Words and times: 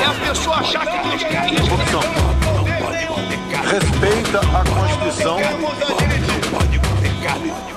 É 0.00 0.04
a 0.04 0.28
pessoa 0.28 0.56
achar 0.56 0.86
que 0.86 1.24
quer 1.24 1.52
isso. 1.52 1.68
Corrupção. 1.68 2.00
Respeita 3.70 4.40
a 4.40 4.64
Constituição. 4.64 5.38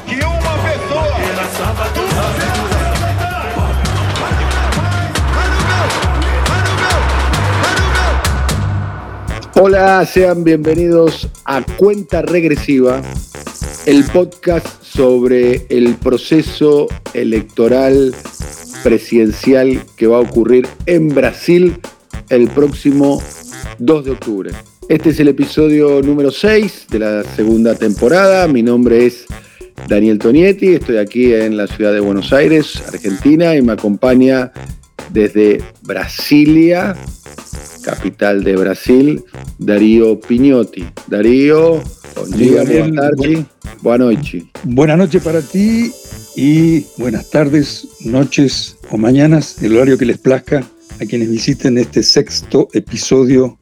que 0.05 0.15
uma 0.25 0.57
pessoa 0.63 1.19
Hola, 9.61 10.05
sean 10.05 10.43
bienvenidos 10.43 11.27
a 11.43 11.61
Cuenta 11.61 12.21
Regresiva, 12.21 13.01
el 13.85 14.05
podcast 14.05 14.67
sobre 14.81 15.65
el 15.69 15.95
proceso 15.95 16.87
electoral 17.13 18.13
presidencial 18.83 19.81
que 19.95 20.07
va 20.07 20.17
a 20.17 20.21
ocurrir 20.21 20.67
en 20.85 21.09
Brasil 21.09 21.77
el 22.29 22.47
próximo 22.49 23.21
2 23.79 24.05
de 24.05 24.11
octubre. 24.11 24.51
Este 24.87 25.09
es 25.09 25.19
el 25.19 25.27
episodio 25.27 26.01
número 26.01 26.31
6 26.31 26.87
de 26.89 26.99
la 26.99 27.23
segunda 27.23 27.75
temporada. 27.75 28.47
Mi 28.47 28.63
nombre 28.63 29.05
es 29.05 29.25
Daniel 29.87 30.19
Tonietti, 30.19 30.69
estoy 30.69 30.97
aquí 30.97 31.33
en 31.33 31.57
la 31.57 31.67
ciudad 31.67 31.93
de 31.93 31.99
Buenos 31.99 32.33
Aires, 32.33 32.81
Argentina, 32.87 33.55
y 33.55 33.61
me 33.61 33.73
acompaña 33.73 34.51
desde 35.11 35.61
Brasilia, 35.83 36.95
capital 37.83 38.43
de 38.43 38.55
Brasil, 38.55 39.23
Darío 39.57 40.19
Piñotti. 40.19 40.85
Darío, 41.07 41.81
buen 42.15 42.31
día, 42.31 42.63
buenas 42.63 42.95
tardes, 42.95 43.45
buenas 43.81 44.07
noches. 44.15 44.43
Buenas 44.63 44.97
noches 44.97 45.23
para 45.23 45.41
ti 45.41 45.91
y 46.41 46.85
buenas 46.95 47.29
tardes, 47.29 47.85
noches 47.99 48.77
o 48.91 48.97
mañanas, 48.97 49.61
el 49.61 49.75
horario 49.75 49.97
que 49.97 50.05
les 50.05 50.19
plazca 50.19 50.65
a 51.01 51.05
quienes 51.05 51.29
visiten 51.29 51.77
este 51.77 52.01
sexto 52.01 52.69
episodio 52.71 53.57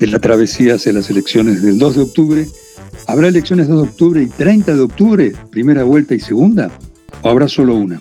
de 0.00 0.08
la 0.08 0.18
travesía 0.18 0.74
hacia 0.74 0.92
las 0.92 1.08
elecciones 1.08 1.62
del 1.62 1.78
2 1.78 1.94
de 1.94 2.02
octubre. 2.02 2.46
¿Habrá 3.06 3.28
elecciones 3.28 3.68
2 3.68 3.82
de 3.82 3.88
octubre 3.88 4.22
y 4.22 4.26
30 4.26 4.74
de 4.74 4.80
octubre, 4.80 5.32
primera 5.52 5.84
vuelta 5.84 6.16
y 6.16 6.18
segunda? 6.18 6.76
¿O 7.22 7.28
habrá 7.28 7.46
solo 7.46 7.76
una? 7.76 8.00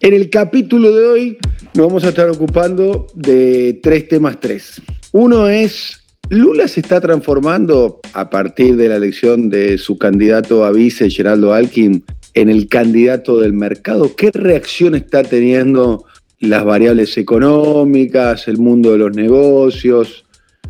En 0.00 0.12
el 0.12 0.28
capítulo 0.28 0.94
de 0.94 1.06
hoy 1.06 1.38
nos 1.72 1.86
vamos 1.86 2.04
a 2.04 2.10
estar 2.10 2.28
ocupando 2.28 3.06
de 3.14 3.80
tres 3.82 4.06
temas 4.06 4.38
tres. 4.38 4.82
Uno 5.12 5.48
es, 5.48 5.98
Lula 6.28 6.68
se 6.68 6.80
está 6.80 7.00
transformando 7.00 8.00
a 8.12 8.28
partir 8.28 8.76
de 8.76 8.90
la 8.90 8.96
elección 8.96 9.48
de 9.48 9.78
su 9.78 9.96
candidato 9.96 10.66
a 10.66 10.72
vice, 10.72 11.08
Geraldo 11.08 11.54
Alkin, 11.54 12.04
en 12.34 12.48
el 12.48 12.68
candidato 12.68 13.40
del 13.40 13.52
mercado. 13.52 14.14
¿Qué 14.16 14.30
reacción 14.30 14.94
está 14.94 15.22
teniendo 15.22 16.04
las 16.38 16.64
variables 16.64 17.16
económicas, 17.18 18.48
el 18.48 18.58
mundo 18.58 18.92
de 18.92 18.98
los 18.98 19.14
negocios, 19.14 20.24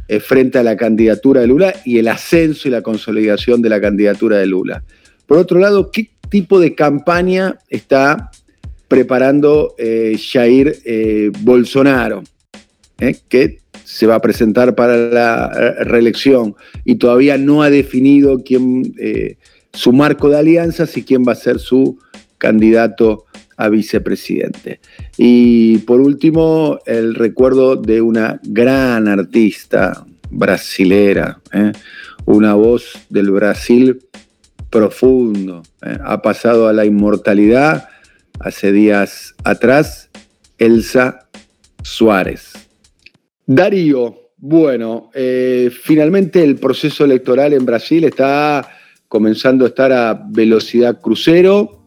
eh, 0.09 0.21
frente 0.21 0.59
a 0.59 0.63
la 0.63 0.77
candidatura 0.77 1.41
de 1.43 1.47
Lula 1.47 1.75
y 1.85 1.99
el 1.99 2.09
ascenso 2.09 2.69
y 2.69 2.71
la 2.71 2.83
consolidación 2.83 3.63
de 3.63 3.69
la 3.69 3.81
candidatura 3.81 4.39
de 4.39 4.47
Lula? 4.47 4.83
Por 5.27 5.39
otro 5.39 5.61
lado, 5.61 5.91
¿qué 5.91 6.11
tipo 6.29 6.59
de 6.59 6.75
campaña 6.75 7.59
está 7.69 8.31
preparando 8.91 9.77
eh, 9.79 10.19
Jair 10.19 10.75
eh, 10.85 11.31
Bolsonaro, 11.43 12.25
eh, 12.99 13.15
que 13.29 13.59
se 13.85 14.07
va 14.09 14.17
a 14.17 14.21
presentar 14.21 14.75
para 14.75 14.97
la 14.97 15.49
reelección 15.85 16.57
y 16.85 16.97
todavía 16.97 17.39
no 17.39 17.63
ha 17.63 17.71
definido 17.71 18.43
quién, 18.45 18.93
su 19.73 19.93
marco 19.93 20.29
de 20.29 20.39
alianzas 20.39 20.97
y 20.97 21.05
quién 21.05 21.25
va 21.27 21.33
a 21.33 21.37
ser 21.37 21.59
su 21.59 21.99
candidato 22.39 23.27
a 23.57 23.69
vicepresidente. 23.69 24.81
Y 25.19 25.79
por 25.79 26.01
último, 26.01 26.79
el 26.87 27.15
recuerdo 27.15 27.77
de 27.77 28.01
una 28.01 28.41
gran 28.43 29.07
artista 29.07 30.07
brasilera, 30.31 31.41
¿eh? 31.53 31.73
una 32.25 32.55
voz 32.55 32.99
del 33.11 33.31
Brasil 33.31 34.01
profundo, 34.71 35.63
¿eh? 35.83 35.99
ha 36.03 36.23
pasado 36.23 36.69
a 36.69 36.73
la 36.73 36.87
inmortalidad 36.87 37.89
hace 38.39 38.73
días 38.73 39.35
atrás, 39.45 40.09
Elsa 40.57 41.29
Suárez. 41.83 42.53
Darío, 43.45 44.31
bueno, 44.39 45.11
eh, 45.13 45.71
finalmente 45.83 46.43
el 46.43 46.57
proceso 46.57 47.05
electoral 47.05 47.53
en 47.53 47.67
Brasil 47.67 48.05
está 48.05 48.80
comenzando 49.11 49.65
a 49.65 49.69
estar 49.69 49.93
a 49.93 50.25
velocidad 50.31 51.01
crucero. 51.01 51.83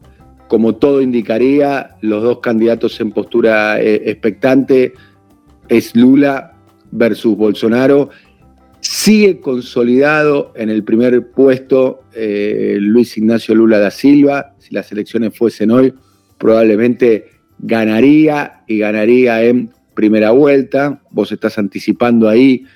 Como 0.46 0.74
todo 0.74 1.00
indicaría, 1.00 1.96
los 2.02 2.22
dos 2.22 2.40
candidatos 2.40 3.00
en 3.00 3.12
postura 3.12 3.80
eh, 3.80 4.10
expectante 4.10 4.92
es 5.70 5.96
Lula 5.96 6.52
versus 6.90 7.34
Bolsonaro. 7.34 8.10
Sigue 8.80 9.40
consolidado 9.40 10.52
en 10.54 10.68
el 10.68 10.84
primer 10.84 11.30
puesto 11.30 12.02
eh, 12.12 12.76
Luis 12.78 13.16
Ignacio 13.16 13.54
Lula 13.54 13.78
da 13.78 13.90
Silva. 13.90 14.54
Si 14.58 14.74
las 14.74 14.92
elecciones 14.92 15.34
fuesen 15.34 15.70
hoy, 15.70 15.94
probablemente 16.36 17.30
ganaría 17.58 18.64
y 18.68 18.80
ganaría 18.80 19.42
en 19.42 19.70
primera 19.94 20.32
vuelta. 20.32 21.00
Vos 21.10 21.32
estás 21.32 21.56
anticipando 21.56 22.28
ahí 22.28 22.66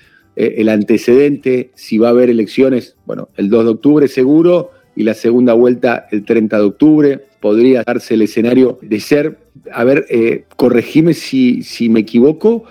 eh, 0.40 0.54
el 0.58 0.68
antecedente, 0.68 1.70
si 1.74 1.98
va 1.98 2.06
a 2.06 2.10
haber 2.10 2.30
elecciones, 2.30 2.94
bueno, 3.06 3.28
el 3.36 3.50
2 3.50 3.64
de 3.64 3.70
octubre 3.72 4.06
seguro 4.06 4.70
y 4.94 5.02
la 5.02 5.14
segunda 5.14 5.52
vuelta 5.52 6.06
el 6.12 6.24
30 6.24 6.58
de 6.58 6.62
octubre. 6.62 7.20
Podría 7.40 7.82
darse 7.82 8.14
el 8.14 8.22
escenario 8.22 8.78
de 8.80 9.00
ser, 9.00 9.38
a 9.72 9.82
ver, 9.82 10.06
eh, 10.10 10.44
corregime 10.56 11.14
si, 11.14 11.64
si 11.64 11.88
me 11.88 12.00
equivoco, 12.00 12.62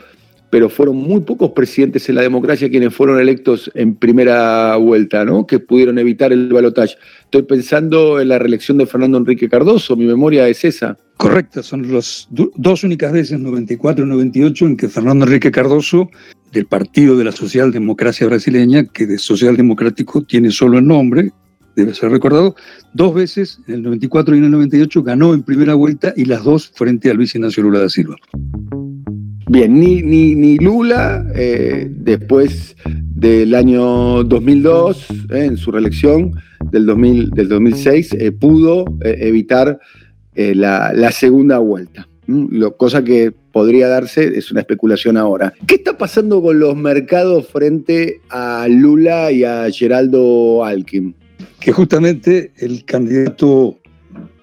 pero 0.49 0.69
fueron 0.69 0.95
muy 0.95 1.21
pocos 1.21 1.51
presidentes 1.51 2.07
en 2.09 2.15
la 2.15 2.21
democracia 2.21 2.69
quienes 2.69 2.93
fueron 2.93 3.19
electos 3.19 3.69
en 3.73 3.95
primera 3.95 4.75
vuelta, 4.77 5.25
¿no? 5.25 5.45
Que 5.45 5.59
pudieron 5.59 5.99
evitar 5.99 6.31
el 6.31 6.47
balotaje. 6.51 6.95
Estoy 7.23 7.43
pensando 7.43 8.21
en 8.21 8.29
la 8.29 8.39
reelección 8.39 8.77
de 8.77 8.85
Fernando 8.85 9.17
Enrique 9.17 9.49
Cardoso, 9.49 9.95
mi 9.95 10.05
memoria 10.05 10.47
es 10.47 10.63
esa. 10.63 10.97
Correcto, 11.17 11.63
son 11.63 11.91
las 11.91 12.27
dos 12.29 12.83
únicas 12.83 13.11
veces, 13.11 13.39
94 13.39 14.05
y 14.05 14.07
98, 14.07 14.65
en 14.65 14.77
que 14.77 14.87
Fernando 14.87 15.25
Enrique 15.25 15.51
Cardoso, 15.51 16.09
del 16.51 16.65
Partido 16.65 17.17
de 17.17 17.25
la 17.25 17.31
Socialdemocracia 17.31 18.27
Brasileña, 18.27 18.85
que 18.85 19.05
de 19.05 19.17
socialdemocrático 19.17 20.21
tiene 20.23 20.51
solo 20.51 20.77
el 20.77 20.87
nombre, 20.87 21.31
debe 21.75 21.93
ser 21.93 22.11
recordado, 22.11 22.55
dos 22.93 23.13
veces, 23.13 23.59
en 23.67 23.75
el 23.75 23.83
94 23.83 24.35
y 24.35 24.37
en 24.39 24.45
el 24.45 24.51
98, 24.51 25.03
ganó 25.03 25.33
en 25.33 25.43
primera 25.43 25.75
vuelta 25.75 26.13
y 26.15 26.25
las 26.25 26.43
dos 26.43 26.71
frente 26.73 27.09
a 27.09 27.13
Luis 27.13 27.35
Ignacio 27.35 27.63
Lula 27.63 27.79
da 27.79 27.89
Silva. 27.89 28.15
Bien, 29.49 29.79
ni, 29.79 30.01
ni, 30.01 30.35
ni 30.35 30.57
Lula, 30.57 31.25
eh, 31.33 31.87
después 31.89 32.75
del 32.85 33.55
año 33.55 34.25
2002, 34.25 35.09
eh, 35.09 35.45
en 35.45 35.55
su 35.55 35.71
reelección 35.71 36.33
del, 36.69 36.85
2000, 36.85 37.29
del 37.29 37.47
2006, 37.47 38.13
eh, 38.19 38.31
pudo 38.33 38.83
evitar 39.01 39.79
la, 40.35 40.91
la, 40.93 41.11
segunda 41.13 41.59
vuelta. 41.59 42.09
Lo, 42.27 42.75
cosa 42.75 43.05
que 43.05 43.31
podría 43.53 43.87
darse 43.87 44.37
es 44.37 44.51
una 44.51 44.59
especulación 44.59 45.15
ahora. 45.15 45.53
¿Qué 45.65 45.75
está 45.75 45.97
pasando 45.97 46.41
con 46.41 46.59
los 46.59 46.75
mercados 46.75 47.47
frente 47.47 48.19
a 48.29 48.67
Lula 48.69 49.31
y 49.31 49.45
a 49.45 49.71
Geraldo 49.71 50.65
Alkin? 50.65 51.15
Que 51.61 51.71
justamente 51.71 52.51
el 52.57 52.83
candidato 52.83 53.79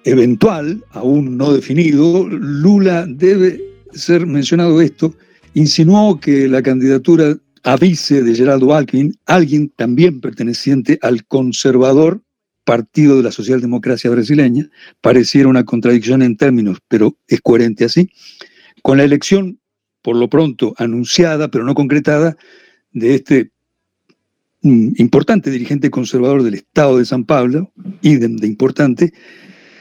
eventual, 0.03 0.83
aún 0.89 1.37
no 1.37 1.53
definido, 1.53 2.27
Lula 2.27 3.05
debe 3.07 3.74
ser 3.95 4.25
mencionado 4.27 4.81
esto, 4.81 5.15
insinuó 5.53 6.19
que 6.19 6.47
la 6.47 6.61
candidatura 6.61 7.37
a 7.63 7.77
vice 7.77 8.21
de 8.21 8.35
Geraldo 8.35 8.75
Alckmin, 8.75 9.17
alguien 9.25 9.69
también 9.75 10.21
perteneciente 10.21 10.99
al 11.01 11.25
conservador 11.25 12.21
Partido 12.63 13.17
de 13.17 13.23
la 13.23 13.31
Socialdemocracia 13.31 14.09
Brasileña, 14.09 14.69
pareciera 15.01 15.49
una 15.49 15.65
contradicción 15.65 16.21
en 16.21 16.35
términos, 16.35 16.79
pero 16.87 17.15
es 17.27 17.39
coherente 17.41 17.85
así, 17.85 18.09
con 18.81 18.97
la 18.97 19.03
elección, 19.03 19.59
por 20.01 20.15
lo 20.15 20.29
pronto 20.29 20.73
anunciada, 20.77 21.49
pero 21.49 21.63
no 21.63 21.75
concretada, 21.75 22.37
de 22.91 23.15
este 23.15 23.51
mm, 24.61 24.93
importante 24.97 25.51
dirigente 25.51 25.89
conservador 25.89 26.43
del 26.43 26.55
Estado 26.55 26.97
de 26.97 27.05
San 27.05 27.23
Pablo, 27.23 27.71
idem 28.01 28.37
de 28.37 28.47
importante, 28.47 29.13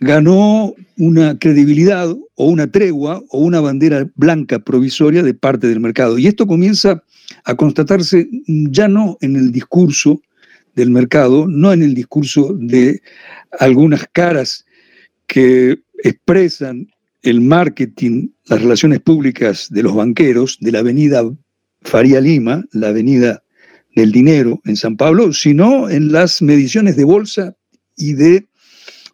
ganó 0.05 0.75
una 0.97 1.39
credibilidad 1.39 2.09
o 2.35 2.47
una 2.47 2.71
tregua 2.71 3.23
o 3.31 3.39
una 3.39 3.61
bandera 3.61 4.09
blanca 4.15 4.59
provisoria 4.59 5.23
de 5.23 5.35
parte 5.35 5.67
del 5.67 5.81
mercado. 5.81 6.19
Y 6.19 6.27
esto 6.27 6.47
comienza 6.47 7.03
a 7.45 7.55
constatarse 7.55 8.29
ya 8.47 8.87
no 8.87 9.17
en 9.21 9.37
el 9.37 9.51
discurso 9.51 10.21
del 10.75 10.91
mercado, 10.91 11.47
no 11.49 11.73
en 11.73 11.83
el 11.83 11.95
discurso 11.95 12.55
de 12.59 13.01
algunas 13.59 14.07
caras 14.13 14.65
que 15.27 15.81
expresan 16.03 16.89
el 17.23 17.41
marketing, 17.41 18.29
las 18.47 18.61
relaciones 18.61 19.01
públicas 19.01 19.69
de 19.71 19.83
los 19.83 19.95
banqueros 19.95 20.59
de 20.61 20.73
la 20.73 20.81
avenida 20.81 21.23
Faría 21.81 22.21
Lima, 22.21 22.65
la 22.73 22.89
avenida 22.89 23.43
del 23.95 24.13
dinero 24.13 24.61
en 24.65 24.77
San 24.77 24.97
Pablo, 24.97 25.33
sino 25.33 25.89
en 25.89 26.13
las 26.13 26.43
mediciones 26.43 26.97
de 26.97 27.05
bolsa 27.05 27.57
y 27.97 28.15
de 28.15 28.47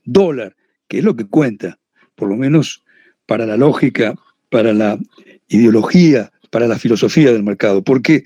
dólar, 0.05 0.57
que 0.91 0.99
es 0.99 1.05
lo 1.05 1.15
que 1.15 1.25
cuenta, 1.25 1.79
por 2.17 2.29
lo 2.29 2.37
menos 2.37 2.83
para 3.25 3.47
la 3.47 3.57
lógica, 3.57 4.17
para 4.51 4.75
la 4.75 4.99
ideología, 5.49 6.33
para 6.51 6.67
la 6.67 6.81
filosofía 6.81 7.33
del 7.33 7.45
mercado, 7.45 7.85
porque 7.85 8.25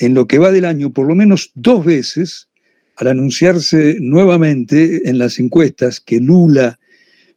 en 0.00 0.14
lo 0.14 0.26
que 0.26 0.38
va 0.38 0.50
del 0.50 0.64
año, 0.64 0.90
por 0.90 1.06
lo 1.06 1.14
menos 1.14 1.52
dos 1.54 1.84
veces, 1.84 2.48
al 2.96 3.08
anunciarse 3.08 3.98
nuevamente 4.00 5.08
en 5.08 5.18
las 5.18 5.38
encuestas 5.38 6.00
que 6.00 6.18
Lula 6.18 6.80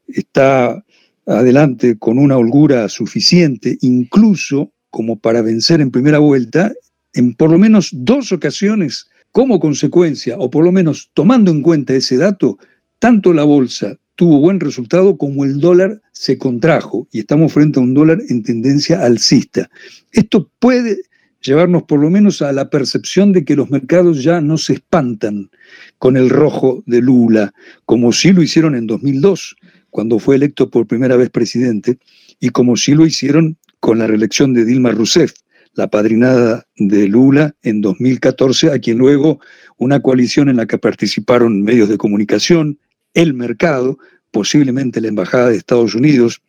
está 0.07 0.83
adelante 1.25 1.97
con 1.99 2.17
una 2.17 2.37
holgura 2.37 2.87
suficiente, 2.87 3.77
incluso 3.81 4.71
como 4.89 5.19
para 5.19 5.41
vencer 5.41 5.81
en 5.81 5.91
primera 5.91 6.19
vuelta, 6.19 6.71
en 7.13 7.35
por 7.35 7.51
lo 7.51 7.59
menos 7.59 7.89
dos 7.91 8.31
ocasiones, 8.31 9.09
como 9.33 9.59
consecuencia, 9.59 10.37
o 10.37 10.49
por 10.49 10.63
lo 10.63 10.71
menos 10.71 11.11
tomando 11.13 11.51
en 11.51 11.61
cuenta 11.61 11.93
ese 11.93 12.15
dato, 12.15 12.57
tanto 12.99 13.33
la 13.33 13.43
bolsa 13.43 13.97
tuvo 14.15 14.39
buen 14.39 14.59
resultado 14.59 15.17
como 15.17 15.45
el 15.45 15.59
dólar 15.59 16.01
se 16.11 16.37
contrajo 16.37 17.07
y 17.11 17.19
estamos 17.19 17.53
frente 17.53 17.79
a 17.79 17.83
un 17.83 17.93
dólar 17.93 18.19
en 18.29 18.43
tendencia 18.43 19.03
alcista. 19.03 19.69
Esto 20.11 20.49
puede 20.59 20.97
llevarnos 21.41 21.83
por 21.83 21.99
lo 21.99 22.09
menos 22.09 22.41
a 22.41 22.51
la 22.51 22.69
percepción 22.69 23.33
de 23.33 23.43
que 23.43 23.55
los 23.55 23.69
mercados 23.69 24.23
ya 24.23 24.41
no 24.41 24.57
se 24.57 24.73
espantan 24.73 25.49
con 25.97 26.17
el 26.17 26.29
rojo 26.29 26.83
de 26.85 27.01
Lula, 27.01 27.53
como 27.85 28.11
sí 28.11 28.31
lo 28.31 28.43
hicieron 28.43 28.75
en 28.75 28.87
2002, 28.87 29.55
cuando 29.89 30.19
fue 30.19 30.35
electo 30.35 30.69
por 30.69 30.87
primera 30.87 31.17
vez 31.17 31.29
presidente, 31.29 31.97
y 32.39 32.49
como 32.49 32.77
sí 32.77 32.93
lo 32.93 33.05
hicieron 33.05 33.57
con 33.79 33.99
la 33.99 34.07
reelección 34.07 34.53
de 34.53 34.65
Dilma 34.65 34.91
Rousseff, 34.91 35.33
la 35.73 35.89
padrinada 35.89 36.67
de 36.77 37.07
Lula 37.07 37.55
en 37.63 37.81
2014, 37.81 38.71
a 38.71 38.79
quien 38.79 38.97
luego 38.97 39.39
una 39.77 40.01
coalición 40.01 40.49
en 40.49 40.57
la 40.57 40.65
que 40.65 40.77
participaron 40.77 41.63
medios 41.63 41.89
de 41.89 41.97
comunicación, 41.97 42.77
el 43.13 43.33
mercado, 43.33 43.97
posiblemente 44.31 45.01
la 45.01 45.09
Embajada 45.09 45.49
de 45.49 45.57
Estados 45.57 45.95
Unidos 45.95 46.41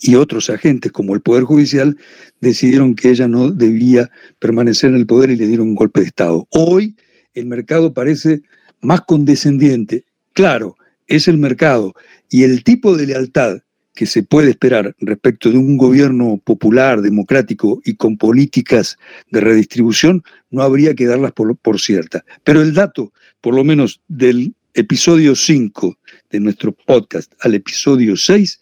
y 0.00 0.14
otros 0.14 0.50
agentes 0.50 0.92
como 0.92 1.14
el 1.14 1.22
Poder 1.22 1.44
Judicial, 1.44 1.96
decidieron 2.40 2.94
que 2.94 3.10
ella 3.10 3.28
no 3.28 3.50
debía 3.50 4.10
permanecer 4.38 4.90
en 4.90 4.96
el 4.96 5.06
poder 5.06 5.30
y 5.30 5.36
le 5.36 5.46
dieron 5.46 5.68
un 5.68 5.74
golpe 5.74 6.00
de 6.00 6.06
Estado. 6.06 6.46
Hoy 6.50 6.96
el 7.34 7.46
mercado 7.46 7.94
parece 7.94 8.42
más 8.80 9.02
condescendiente. 9.02 10.04
Claro, 10.32 10.76
es 11.06 11.28
el 11.28 11.38
mercado 11.38 11.94
y 12.28 12.44
el 12.44 12.62
tipo 12.64 12.96
de 12.96 13.06
lealtad 13.06 13.60
que 13.94 14.06
se 14.06 14.22
puede 14.22 14.50
esperar 14.50 14.94
respecto 15.00 15.50
de 15.50 15.58
un 15.58 15.76
gobierno 15.76 16.40
popular, 16.42 17.02
democrático 17.02 17.82
y 17.84 17.96
con 17.96 18.16
políticas 18.16 18.96
de 19.30 19.40
redistribución, 19.40 20.22
no 20.50 20.62
habría 20.62 20.94
que 20.94 21.06
darlas 21.06 21.32
por, 21.32 21.54
por 21.56 21.80
cierta. 21.80 22.24
Pero 22.44 22.62
el 22.62 22.72
dato, 22.72 23.12
por 23.40 23.54
lo 23.54 23.64
menos 23.64 24.00
del 24.08 24.54
episodio 24.74 25.34
5 25.34 25.98
de 26.30 26.40
nuestro 26.40 26.72
podcast 26.72 27.32
al 27.40 27.54
episodio 27.54 28.16
6, 28.16 28.60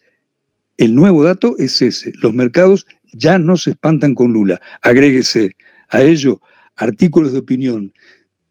el 0.77 0.95
nuevo 0.95 1.23
dato 1.23 1.55
es 1.57 1.81
ese. 1.81 2.13
Los 2.21 2.33
mercados 2.33 2.87
ya 3.13 3.37
no 3.37 3.57
se 3.57 3.71
espantan 3.71 4.15
con 4.15 4.33
Lula. 4.33 4.61
Agréguese 4.81 5.55
a 5.89 6.01
ello 6.01 6.41
artículos 6.75 7.33
de 7.33 7.39
opinión 7.39 7.93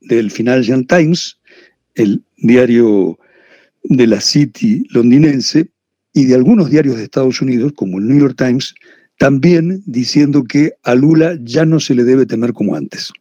del 0.02 0.30
Financial 0.30 0.86
Times, 0.86 1.38
el 1.94 2.22
diario 2.36 3.18
de 3.84 4.06
la 4.06 4.20
City 4.20 4.84
londinense, 4.90 5.68
y 6.12 6.26
de 6.26 6.34
algunos 6.34 6.70
diarios 6.70 6.96
de 6.96 7.04
Estados 7.04 7.40
Unidos, 7.40 7.72
como 7.76 7.98
el 7.98 8.08
New 8.08 8.18
York 8.18 8.36
Times, 8.36 8.74
también 9.18 9.82
diciendo 9.86 10.44
que 10.44 10.72
a 10.84 10.94
Lula 10.94 11.38
ya 11.42 11.64
no 11.64 11.80
se 11.80 11.94
le 11.94 12.04
debe 12.04 12.26
temer 12.26 12.52
como 12.52 12.74
antes. 12.74 13.12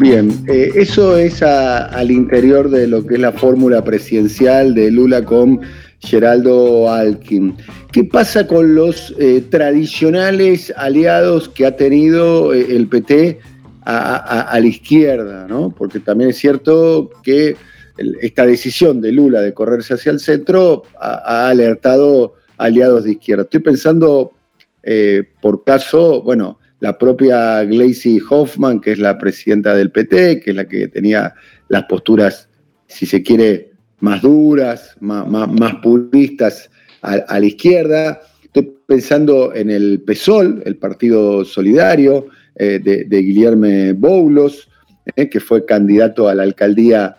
Bien, 0.00 0.30
eh, 0.48 0.72
eso 0.76 1.18
es 1.18 1.42
al 1.42 2.10
interior 2.10 2.70
de 2.70 2.86
lo 2.86 3.06
que 3.06 3.16
es 3.16 3.20
la 3.20 3.32
fórmula 3.32 3.84
presidencial 3.84 4.74
de 4.74 4.90
Lula 4.90 5.26
con 5.26 5.60
Geraldo 5.98 6.90
Alkin. 6.90 7.54
¿Qué 7.92 8.04
pasa 8.04 8.46
con 8.46 8.74
los 8.74 9.14
eh, 9.18 9.44
tradicionales 9.50 10.72
aliados 10.74 11.50
que 11.50 11.66
ha 11.66 11.76
tenido 11.76 12.54
eh, 12.54 12.74
el 12.74 12.88
PT 12.88 13.40
a, 13.84 14.58
la 14.58 14.66
izquierda? 14.66 15.46
¿no? 15.46 15.74
Porque 15.76 16.00
también 16.00 16.30
es 16.30 16.38
cierto 16.38 17.10
que 17.22 17.56
esta 18.22 18.46
decisión 18.46 19.02
de 19.02 19.12
Lula 19.12 19.42
de 19.42 19.52
correrse 19.52 19.92
hacia 19.92 20.12
el 20.12 20.20
centro 20.20 20.84
ha, 20.98 21.50
alertado 21.50 22.36
aliados 22.56 23.04
de 23.04 23.12
izquierda. 23.12 23.42
Estoy 23.42 23.60
pensando, 23.60 24.32
por 25.42 25.62
caso, 25.62 26.22
bueno, 26.22 26.58
la 26.80 26.96
propia 26.96 27.62
Gleisi 27.64 28.20
Hoffman, 28.28 28.80
que 28.80 28.92
es 28.92 28.98
la 28.98 29.18
presidenta 29.18 29.74
del 29.74 29.90
PT, 29.90 30.40
que 30.40 30.50
es 30.50 30.56
la 30.56 30.66
que 30.66 30.88
tenía 30.88 31.34
las 31.68 31.84
posturas, 31.84 32.48
si 32.86 33.06
se 33.06 33.22
quiere, 33.22 33.70
más 34.00 34.22
duras, 34.22 34.96
más, 35.00 35.74
puristas 35.82 36.70
a, 37.02 37.38
la 37.38 37.46
izquierda. 37.46 38.22
Estoy 38.42 38.74
pensando 38.86 39.54
en 39.54 39.70
el 39.70 40.00
PSOL, 40.00 40.62
el 40.64 40.76
Partido 40.76 41.44
Solidario, 41.44 42.28
eh, 42.56 42.80
de, 42.82 43.18
Guillermo 43.18 43.94
Boulos, 43.96 44.68
eh, 45.16 45.28
que 45.28 45.38
fue 45.38 45.64
candidato 45.66 46.28
a 46.28 46.34
la 46.34 46.42
alcaldía 46.42 47.16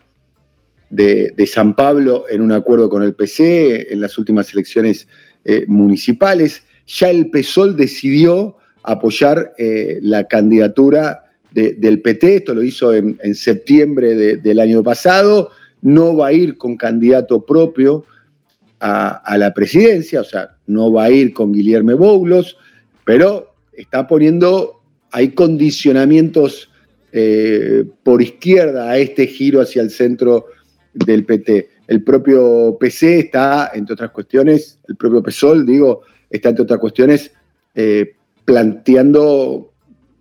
de, 0.89 1.33
San 1.45 1.75
Pablo 1.75 2.25
en 2.29 2.41
un 2.41 2.51
acuerdo 2.51 2.89
con 2.89 3.03
el 3.03 3.13
PC 3.13 3.93
en 3.93 4.01
las 4.01 4.17
últimas 4.17 4.51
elecciones 4.53 5.07
eh, 5.45 5.65
municipales. 5.67 6.63
Ya 6.87 7.11
el 7.11 7.29
PSOL 7.29 7.77
decidió 7.77 8.57
apoyar 8.83 9.53
eh, 9.57 9.99
la 10.01 10.25
candidatura 10.25 11.25
del 11.51 12.01
PT, 12.01 12.37
esto 12.37 12.53
lo 12.53 12.63
hizo 12.63 12.93
en, 12.93 13.35
septiembre 13.35 14.37
del 14.37 14.59
año 14.61 14.81
pasado, 14.81 15.51
no 15.81 16.15
va 16.15 16.27
a 16.27 16.33
ir 16.33 16.57
con 16.57 16.77
candidato 16.77 17.45
propio 17.45 18.05
a, 18.79 19.37
la 19.37 19.53
presidencia, 19.53 20.21
o 20.21 20.23
sea, 20.23 20.55
no 20.67 20.93
va 20.93 21.05
a 21.05 21.11
ir 21.11 21.33
con 21.33 21.51
Guillermo 21.51 21.97
Boulos, 21.97 22.55
pero 23.03 23.53
está 23.73 24.07
poniendo, 24.07 24.81
hay 25.11 25.31
condicionamientos 25.31 26.69
eh, 27.11 27.83
por 28.03 28.21
izquierda 28.21 28.89
a 28.89 28.97
este 28.97 29.27
giro 29.27 29.61
hacia 29.61 29.81
el 29.81 29.91
centro 29.91 30.45
del 30.93 31.25
PT. 31.25 31.69
El 31.87 32.03
propio 32.03 32.77
PC 32.79 33.19
está, 33.19 33.71
entre 33.73 33.93
otras 33.93 34.11
cuestiones, 34.11 34.79
el 34.87 34.95
propio 34.95 35.21
PSOL, 35.21 35.65
digo, 35.65 36.03
está 36.29 36.49
entre 36.49 36.63
otras 36.63 36.79
cuestiones 36.79 37.31
eh, 37.75 38.15
planteando 38.45 39.71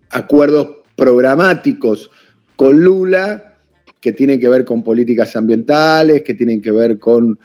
acuerdos 0.09 0.67
programáticos 0.95 2.11
con 2.55 2.79
Lula 2.79 3.55
que 3.99 4.11
tienen 4.13 4.39
que 4.39 4.49
ver 4.49 4.65
con 4.65 4.83
políticas 4.83 5.35
ambientales, 5.35 6.23
que 6.23 6.33
tienen 6.33 6.61
que 6.61 6.71
ver 6.71 6.97
con 6.97 7.39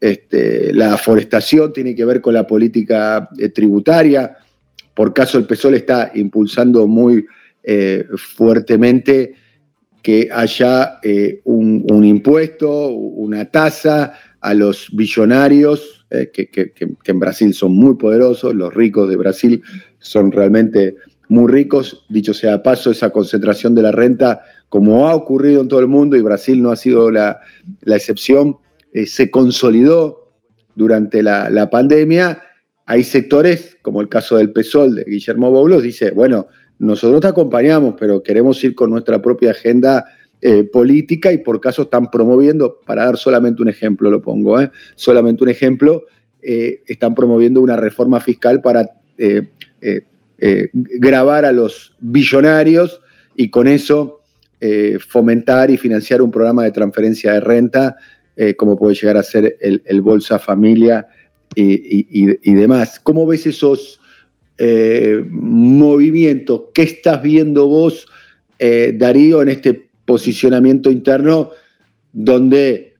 este, 0.00 0.72
la 0.72 0.96
forestación, 0.96 1.72
tienen 1.72 1.96
que 1.96 2.04
ver 2.04 2.20
con 2.20 2.34
la 2.34 2.46
política 2.46 3.28
eh, 3.38 3.48
tributaria. 3.48 4.36
Por 4.94 5.12
caso, 5.12 5.38
el 5.38 5.46
PSOL 5.46 5.74
está 5.74 6.12
impulsando 6.14 6.86
muy 6.86 7.26
eh, 7.62 8.06
fuertemente 8.16 9.34
que 10.06 10.28
haya 10.32 11.00
eh, 11.02 11.40
un, 11.44 12.04
impuesto, 12.04 12.88
una 12.88 13.46
tasa 13.46 14.12
a 14.40 14.54
los 14.54 14.88
billonarios, 14.92 15.95
que, 16.10 16.48
que, 16.48 16.72
en 17.04 17.18
Brasil 17.18 17.52
son 17.52 17.74
muy 17.74 17.96
poderosos, 17.96 18.54
los 18.54 18.72
ricos 18.72 19.08
de 19.08 19.16
Brasil 19.16 19.62
son 19.98 20.30
realmente 20.32 20.96
muy 21.28 21.50
ricos. 21.50 22.04
Dicho 22.08 22.34
sea 22.34 22.62
paso, 22.62 22.90
esa 22.90 23.10
concentración 23.10 23.74
de 23.74 23.82
la 23.82 23.92
renta, 23.92 24.42
como 24.68 25.08
ha 25.08 25.14
ocurrido 25.14 25.60
en 25.60 25.68
todo 25.68 25.80
el 25.80 25.88
mundo 25.88 26.16
y 26.16 26.22
Brasil 26.22 26.62
no 26.62 26.70
ha 26.70 26.76
sido 26.76 27.10
la, 27.10 27.40
excepción, 27.84 28.58
eh, 28.92 29.06
se 29.06 29.30
consolidó 29.30 30.32
durante 30.74 31.22
la, 31.22 31.68
pandemia. 31.70 32.42
Hay 32.86 33.02
sectores, 33.02 33.76
como 33.82 34.00
el 34.00 34.08
caso 34.08 34.36
del 34.36 34.52
PSOL 34.52 34.94
de 34.94 35.04
Guillermo 35.04 35.50
Boulos, 35.50 35.82
dice, 35.82 36.12
bueno, 36.12 36.46
nosotros 36.78 37.20
te 37.20 37.28
acompañamos, 37.28 37.94
pero 37.98 38.22
queremos 38.22 38.62
ir 38.62 38.74
con 38.74 38.90
nuestra 38.90 39.20
propia 39.20 39.52
agenda 39.52 40.04
eh, 40.48 40.64
política 40.64 41.32
y 41.32 41.38
por 41.38 41.60
caso 41.60 41.82
están 41.82 42.10
promoviendo, 42.10 42.80
para 42.86 43.04
dar 43.06 43.16
solamente 43.16 43.62
un 43.62 43.68
ejemplo, 43.68 44.10
lo 44.10 44.22
pongo, 44.22 44.60
¿eh? 44.60 44.70
solamente 44.94 45.42
un 45.42 45.50
ejemplo, 45.50 46.04
están 46.40 47.12
promoviendo 47.16 47.60
una 47.60 47.74
reforma 47.74 48.20
fiscal 48.20 48.60
para 48.60 48.88
eh, 49.18 49.48
eh, 50.38 50.68
grabar 50.72 51.44
a 51.44 51.50
los 51.50 51.94
billonarios 51.98 53.00
y 53.34 53.50
con 53.50 53.66
eso 53.66 54.20
eh, 54.60 54.98
fomentar 55.00 55.70
y 55.70 55.76
financiar 55.76 56.22
un 56.22 56.30
programa 56.30 56.62
de 56.62 56.72
transferencia 56.72 57.32
de 57.32 57.40
renta, 57.40 57.96
como 58.58 58.76
puede 58.76 58.94
llegar 58.94 59.16
a 59.16 59.22
ser 59.22 59.56
el, 59.60 60.00
Bolsa 60.02 60.38
Familia 60.38 61.08
y, 61.54 62.54
demás. 62.54 63.00
¿Cómo 63.00 63.26
ves 63.26 63.46
esos 63.46 63.98
eh, 64.58 65.22
movimientos. 65.28 66.62
¿Qué 66.72 66.82
estás 66.82 67.22
viendo 67.22 67.68
vos, 67.68 68.06
eh, 68.58 68.94
Darío, 68.96 69.42
en 69.42 69.50
este 69.50 69.85
posicionamiento 70.06 70.90
interno 70.90 71.50
donde 72.12 72.94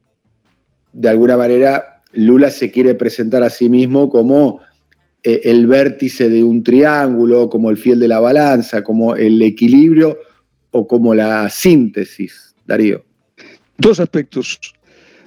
de 0.93 1.09
alguna 1.09 1.37
manera 1.37 2.03
Lula 2.13 2.51
se 2.51 2.71
quiere 2.71 2.95
presentar 2.95 3.43
a 3.43 3.51
sí 3.51 3.69
mismo 3.69 4.11
como 4.11 4.61
eh, 5.23 5.41
el 5.45 5.67
vértice 5.67 6.29
de 6.29 6.45
un 6.45 6.63
triángulo, 6.63 7.49
como 7.49 7.71
el 7.71 7.77
fiel 7.77 7.99
de 7.99 8.09
la 8.09 8.21
balanza, 8.21 8.83
como 8.83 9.17
el 9.17 9.41
equilibrio 9.43 10.19
o 10.71 10.87
como 10.87 11.15
la 11.15 11.49
síntesis, 11.51 12.55
Darío? 12.67 13.05
Dos 13.79 14.01
aspectos, 14.01 14.59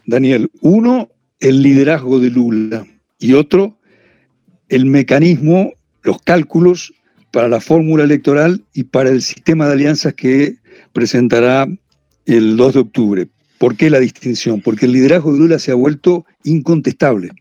Daniel. 0.06 0.50
Uno, 0.62 1.10
el 1.40 1.62
liderazgo 1.62 2.20
de 2.20 2.30
Lula 2.30 2.86
y 3.20 3.34
otro, 3.34 3.78
el 4.70 4.86
mecanismo, 4.86 5.74
los 6.04 6.22
cálculos 6.22 6.94
para 7.32 7.48
la 7.48 7.62
fórmula 7.62 8.04
electoral 8.04 8.64
y 8.74 8.86
para 8.86 9.10
el 9.10 9.22
sistema 9.22 9.68
de 9.68 9.74
alianzas 9.74 10.14
que 10.14 10.56
presentará 10.94 11.68
el 12.26 12.58
2 12.58 12.74
de 12.74 12.80
octubre. 12.80 13.28
¿Por 13.58 13.76
qué 13.76 13.90
la 13.90 14.00
distinción? 14.00 14.62
Porque 14.62 14.86
el 14.86 14.94
liderazgo 14.94 15.34
de 15.34 15.40
Lula 15.40 15.60
se 15.60 15.72
ha 15.72 15.76
vuelto 15.76 16.26
incontestable 16.44 17.32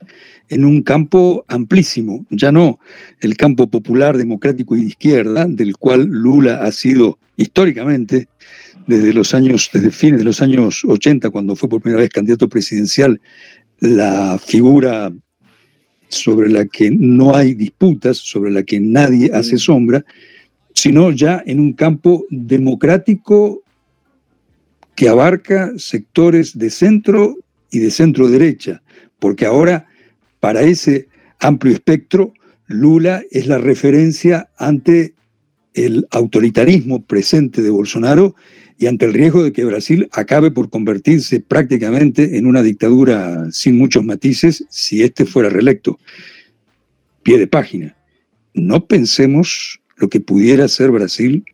en 0.49 0.65
un 0.65 0.83
campo 0.83 1.45
amplísimo, 1.47 2.27
ya 2.31 2.51
no 2.51 2.81
el 3.21 3.37
campo 3.37 3.69
popular, 3.69 4.17
democrático 4.17 4.77
y 4.77 4.81
de 4.81 4.87
izquierda, 4.89 5.47
del 5.47 5.77
cual 5.77 6.05
Lula 6.05 6.63
ha 6.63 6.73
sido 6.73 7.19
históricamente, 7.37 8.29
desde 8.89 9.13
los 9.13 9.35
años, 9.35 9.71
desde 9.73 9.91
fines 9.91 10.19
de 10.19 10.25
los 10.25 10.41
años 10.41 10.83
80, 10.85 11.31
cuando 11.31 11.55
fue 11.55 11.69
por 11.69 11.83
primera 11.83 12.01
vez 12.01 12.11
candidato 12.11 12.49
presidencial, 12.49 13.21
la 13.81 14.41
figura 14.45 15.13
sobre 16.09 16.49
la 16.49 16.65
que 16.65 16.91
no 16.91 17.37
hay 17.37 17.55
disputas, 17.55 18.17
sobre 18.17 18.51
la 18.51 18.63
que 18.63 18.81
nadie 18.81 19.31
hace 19.33 19.59
sombra, 19.59 20.05
sino 20.81 21.11
ya 21.11 21.43
en 21.45 21.59
un 21.59 21.73
campo 21.73 22.25
democrático 22.31 23.63
que 24.95 25.09
abarca 25.09 25.73
sectores 25.77 26.57
de 26.57 26.71
centro 26.71 27.37
y 27.73 27.81
de 27.81 27.91
centro 27.91 28.29
derecha, 28.29 28.81
porque 29.19 29.45
ahora 29.45 29.87
para 30.39 30.63
ese 30.63 31.09
amplio 31.41 31.75
espectro 31.75 32.33
Lula 32.69 33.23
es 33.33 33.49
la 33.49 33.59
referencia 33.59 34.51
ante 34.57 35.15
el 35.75 36.07
autoritarismo 36.13 37.03
presente 37.03 37.61
de 37.61 37.71
Bolsonaro 37.71 38.37
y 38.79 38.87
ante 38.87 39.07
el 39.07 39.15
riesgo 39.15 39.43
de 39.43 39.53
que 39.53 39.65
Brasil 39.65 40.09
acabe 40.13 40.53
por 40.53 40.71
convertirse 40.71 41.41
prácticamente 41.41 42.39
en 42.39 42.47
una 42.47 42.63
dictadura 42.63 43.51
sin 43.51 43.77
muchos 43.77 44.05
matices 44.05 44.65
si 44.71 45.03
éste 45.03 45.25
fuera 45.25 45.49
reelecto. 45.49 45.99
Pie 47.25 47.37
de 47.39 47.49
página. 47.49 47.97
No 48.55 48.87
pensemos 48.87 49.81
lo 49.99 50.09
que 50.09 50.21
pudiera 50.21 50.69
ser 50.69 50.91
Brasil 50.91 51.45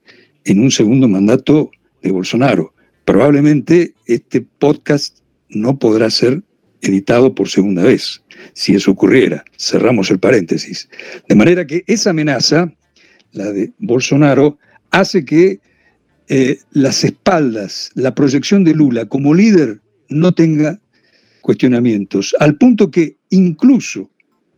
en 0.44 0.60
un 0.60 0.70
segundo 0.70 1.08
mandato 1.08 1.70
de 2.02 2.12
Bolsonaro. 2.12 2.74
Probablemente 3.04 3.94
este 4.06 4.40
podcast 4.40 5.18
no 5.48 5.78
podrá 5.78 6.10
ser 6.10 6.42
editado 6.80 7.34
por 7.34 7.48
segunda 7.48 7.82
vez, 7.82 8.22
si 8.52 8.74
eso 8.74 8.90
ocurriera. 8.90 9.44
Cerramos 9.58 10.10
el 10.10 10.18
paréntesis. 10.18 10.88
De 11.28 11.34
manera 11.34 11.66
que 11.66 11.82
esa 11.86 12.10
amenaza, 12.10 12.72
la 13.32 13.50
de 13.52 13.72
Bolsonaro, 13.78 14.58
hace 14.90 15.24
que 15.24 15.60
eh, 16.28 16.58
las 16.72 17.04
espaldas, 17.04 17.90
la 17.94 18.14
proyección 18.14 18.64
de 18.64 18.74
Lula 18.74 19.06
como 19.06 19.34
líder 19.34 19.80
no 20.08 20.32
tenga 20.32 20.80
cuestionamientos, 21.40 22.34
al 22.40 22.56
punto 22.56 22.90
que 22.90 23.16
incluso 23.30 24.10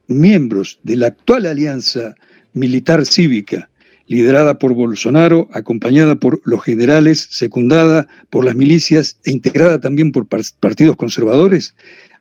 miembros 0.08 0.78
de 0.84 0.96
la 0.96 1.08
actual 1.08 1.46
alianza 1.46 2.14
militar 2.52 3.04
cívica, 3.04 3.68
liderada 4.06 4.58
por 4.58 4.74
Bolsonaro, 4.74 5.48
acompañada 5.52 6.16
por 6.16 6.40
los 6.44 6.62
generales, 6.62 7.26
secundada 7.30 8.06
por 8.30 8.44
las 8.44 8.54
milicias 8.54 9.18
e 9.24 9.32
integrada 9.32 9.80
también 9.80 10.12
por 10.12 10.26
partidos 10.26 10.96
conservadores, 10.96 11.74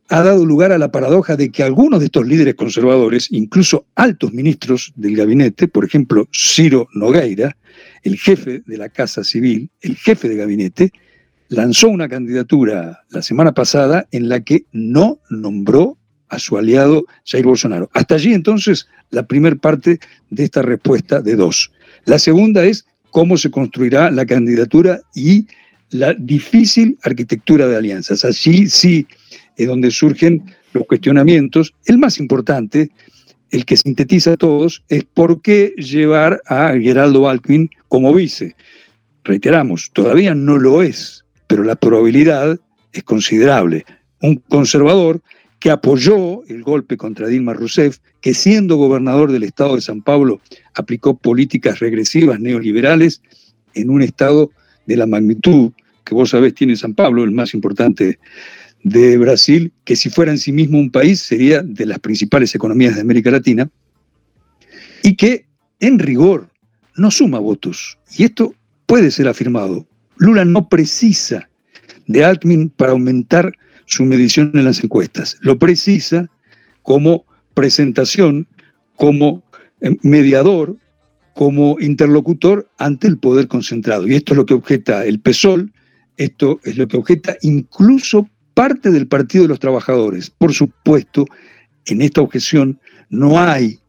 ha 0.10 0.22
dado 0.22 0.46
lugar 0.46 0.72
a 0.72 0.78
la 0.78 0.92
paradoja 0.92 1.36
de 1.36 1.50
que 1.50 1.64
algunos 1.64 2.00
de 2.00 2.08
estos 2.08 2.28
líderes 2.28 2.56
conservadores, 2.56 3.28
incluso 3.32 3.86
altos 3.96 4.34
ministros 4.34 4.94
del 4.96 5.16
gabinete, 5.16 5.68
por 5.68 5.84
ejemplo 5.84 6.28
Ciro 6.32 6.88
Nogueira, 6.94 7.58
el 8.04 8.18
jefe 8.18 8.62
de 8.66 8.78
la 8.78 8.90
Casa 8.90 9.24
Civil, 9.24 9.70
el 9.82 9.96
jefe 9.96 10.30
de 10.30 10.36
gabinete, 10.36 10.92
lanzó 11.50 11.90
una 11.90 12.08
candidatura 12.08 13.04
la 13.10 13.22
semana 13.22 13.54
pasada 13.54 14.08
en 14.12 14.30
la 14.30 14.42
que 14.42 14.66
no 14.72 15.20
nombró 15.30 15.98
a 16.30 16.40
su 16.40 16.58
aliado 16.58 17.06
Jair 17.26 17.46
Bolsonaro. 17.46 17.90
Hasta 17.94 18.16
allí 18.16 18.34
entonces 18.34 18.88
la 19.10 19.28
primera 19.28 19.56
parte 19.56 20.00
de 20.30 20.44
esta 20.44 20.62
respuesta 20.62 21.22
de 21.22 21.36
dos. 21.36 21.72
La 22.06 22.20
segunda 22.20 22.64
es 22.64 22.86
cómo 23.10 23.38
se 23.38 23.50
construirá 23.50 24.12
la 24.12 24.26
candidatura 24.26 25.02
y 25.16 25.48
la 25.90 26.14
difícil 26.14 26.98
arquitectura 27.04 27.68
de 27.68 27.78
alianzas. 27.78 28.26
Allí 28.26 28.70
sí 28.70 29.08
es 29.58 29.68
donde 29.68 29.92
surgen 29.92 30.44
los 30.74 30.86
cuestionamientos. 30.86 31.74
El 31.86 31.98
más 31.98 32.20
importante, 32.20 32.92
el 33.52 33.66
que 33.66 33.78
sintetiza 33.78 34.34
a 34.34 34.38
todos, 34.38 34.84
es 34.90 35.04
por 35.04 35.42
qué 35.42 35.74
llevar 35.78 36.42
a 36.46 36.74
Geraldo 36.74 37.28
Alckmin 37.28 37.70
como 37.88 38.14
vice. 38.14 38.56
Reiteramos, 39.24 39.90
todavía 39.94 40.36
no 40.36 40.58
lo 40.58 40.84
es, 40.84 41.26
pero 41.48 41.64
la 41.64 41.76
probabilidad 41.76 42.60
es 42.94 43.04
considerable. 43.04 43.86
Un 44.22 44.36
conservador 44.50 45.22
que 45.66 45.72
apoyó 45.72 46.44
el 46.46 46.62
golpe 46.62 46.96
contra 46.96 47.28
Dilma 47.28 47.56
Rousseff, 47.56 47.98
que 48.22 48.36
siendo 48.36 48.76
gobernador 48.76 49.32
del 49.32 49.42
estado 49.42 49.74
de 49.74 49.82
San 49.82 50.04
Pablo 50.04 50.40
aplicó 50.76 51.18
políticas 51.18 51.80
regresivas 51.80 52.40
neoliberales 52.40 53.24
en 53.74 53.90
un 53.90 54.04
estado 54.04 54.52
de 54.86 54.96
la 54.96 55.08
magnitud 55.08 55.72
que 56.04 56.14
vos 56.14 56.30
sabés 56.30 56.54
tiene 56.54 56.76
San 56.76 56.94
Pablo, 56.94 57.24
el 57.24 57.32
más 57.32 57.56
importante 57.56 58.20
de 58.84 59.18
Brasil, 59.18 59.72
que 59.86 59.96
si 59.96 60.12
fuera 60.12 60.32
en 60.32 60.38
sí 60.38 60.52
mismo 60.52 60.78
un 60.78 60.92
país 60.92 61.22
sería 61.22 61.64
de 61.64 61.88
las 61.88 61.98
principales 61.98 62.54
economías 62.54 62.94
de 62.94 63.02
América 63.02 63.32
Latina, 63.32 63.68
y 65.02 65.16
que 65.16 65.48
en 65.80 65.98
rigor 65.98 66.48
no 66.96 67.10
suma 67.10 67.40
votos. 67.40 67.98
Y 68.16 68.26
esto 68.26 68.54
puede 68.86 69.10
ser 69.10 69.28
afirmado. 69.28 69.88
Lula 70.18 70.46
no 70.46 70.70
precisa 70.70 71.50
de 72.06 72.24
Alckmin 72.24 72.70
para 72.70 72.92
aumentar 72.92 73.52
su 73.86 74.06
medición 74.06 74.52
en 74.54 74.66
las 74.66 74.84
encuestas. 74.84 75.38
Lo 75.42 75.58
precisa 75.58 76.30
como 76.82 77.26
presentación, 77.54 78.48
como 78.96 79.44
eh, 79.82 79.96
mediador, 80.02 80.78
como 81.34 81.78
interlocutor 81.80 82.70
ante 82.78 83.08
el 83.08 83.18
poder 83.18 83.48
concentrado. 83.48 84.08
Y 84.08 84.16
esto 84.16 84.34
es 84.34 84.38
lo 84.38 84.46
que 84.46 84.54
objeta 84.54 85.06
el 85.06 85.20
PSOL, 85.20 85.72
esto 86.18 86.60
es 86.64 86.78
lo 86.78 86.88
que 86.88 86.98
objeta 86.98 87.36
incluso 87.42 88.30
parte 88.54 88.90
del 88.90 89.08
Partido 89.08 89.44
de 89.44 89.50
los 89.50 89.60
Trabajadores. 89.60 90.30
Por 90.30 90.54
supuesto, 90.54 91.26
en 91.86 92.02
esta 92.02 92.22
objeción 92.22 92.80
no 93.10 93.40
hay 93.40 93.80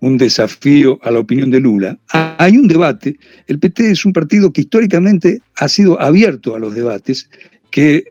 un 0.00 0.18
desafío 0.18 0.98
a 1.02 1.10
la 1.10 1.20
opinión 1.20 1.50
de 1.50 1.60
Lula. 1.60 1.98
Hay 2.08 2.56
un 2.56 2.68
debate. 2.68 3.16
El 3.46 3.58
PT 3.58 3.90
es 3.90 4.04
un 4.04 4.12
partido 4.12 4.52
que 4.52 4.62
históricamente 4.62 5.40
ha 5.56 5.68
sido 5.68 6.00
abierto 6.00 6.54
a 6.54 6.58
los 6.58 6.74
debates, 6.74 7.28
que 7.70 8.04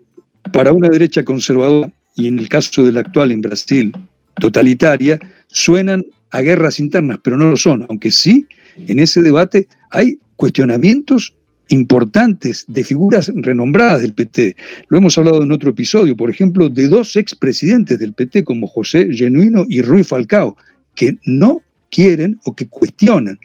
para 0.51 0.73
una 0.73 0.89
derecha 0.89 1.23
conservadora, 1.23 1.91
y 2.15 2.27
en 2.27 2.39
el 2.39 2.49
caso 2.49 2.83
del 2.83 2.97
actual 2.97 3.31
en 3.31 3.41
Brasil, 3.41 3.93
totalitaria, 4.35 5.19
suenan 5.47 6.05
a 6.31 6.41
guerras 6.41 6.79
internas, 6.79 7.19
pero 7.23 7.37
no 7.37 7.49
lo 7.49 7.57
son, 7.57 7.85
aunque 7.89 8.11
sí, 8.11 8.47
en 8.87 8.99
ese 8.99 9.21
debate 9.21 9.67
hay 9.91 10.17
cuestionamientos 10.35 11.33
importantes 11.69 12.65
de 12.67 12.83
figuras 12.83 13.31
renombradas 13.33 14.01
del 14.01 14.13
PT. 14.13 14.55
Lo 14.89 14.97
hemos 14.97 15.17
hablado 15.17 15.43
en 15.43 15.51
otro 15.51 15.69
episodio, 15.69 16.15
por 16.15 16.29
ejemplo, 16.29 16.69
de 16.69 16.87
dos 16.87 17.15
expresidentes 17.15 17.97
del 17.99 18.13
PT 18.13 18.43
como 18.43 18.67
José 18.67 19.07
Genuino 19.11 19.65
y 19.69 19.81
Rui 19.81 20.03
Falcao, 20.03 20.57
que 20.95 21.17
no 21.25 21.61
quieren 21.89 22.39
o 22.45 22.55
que 22.55 22.67
cuestionan 22.67 23.39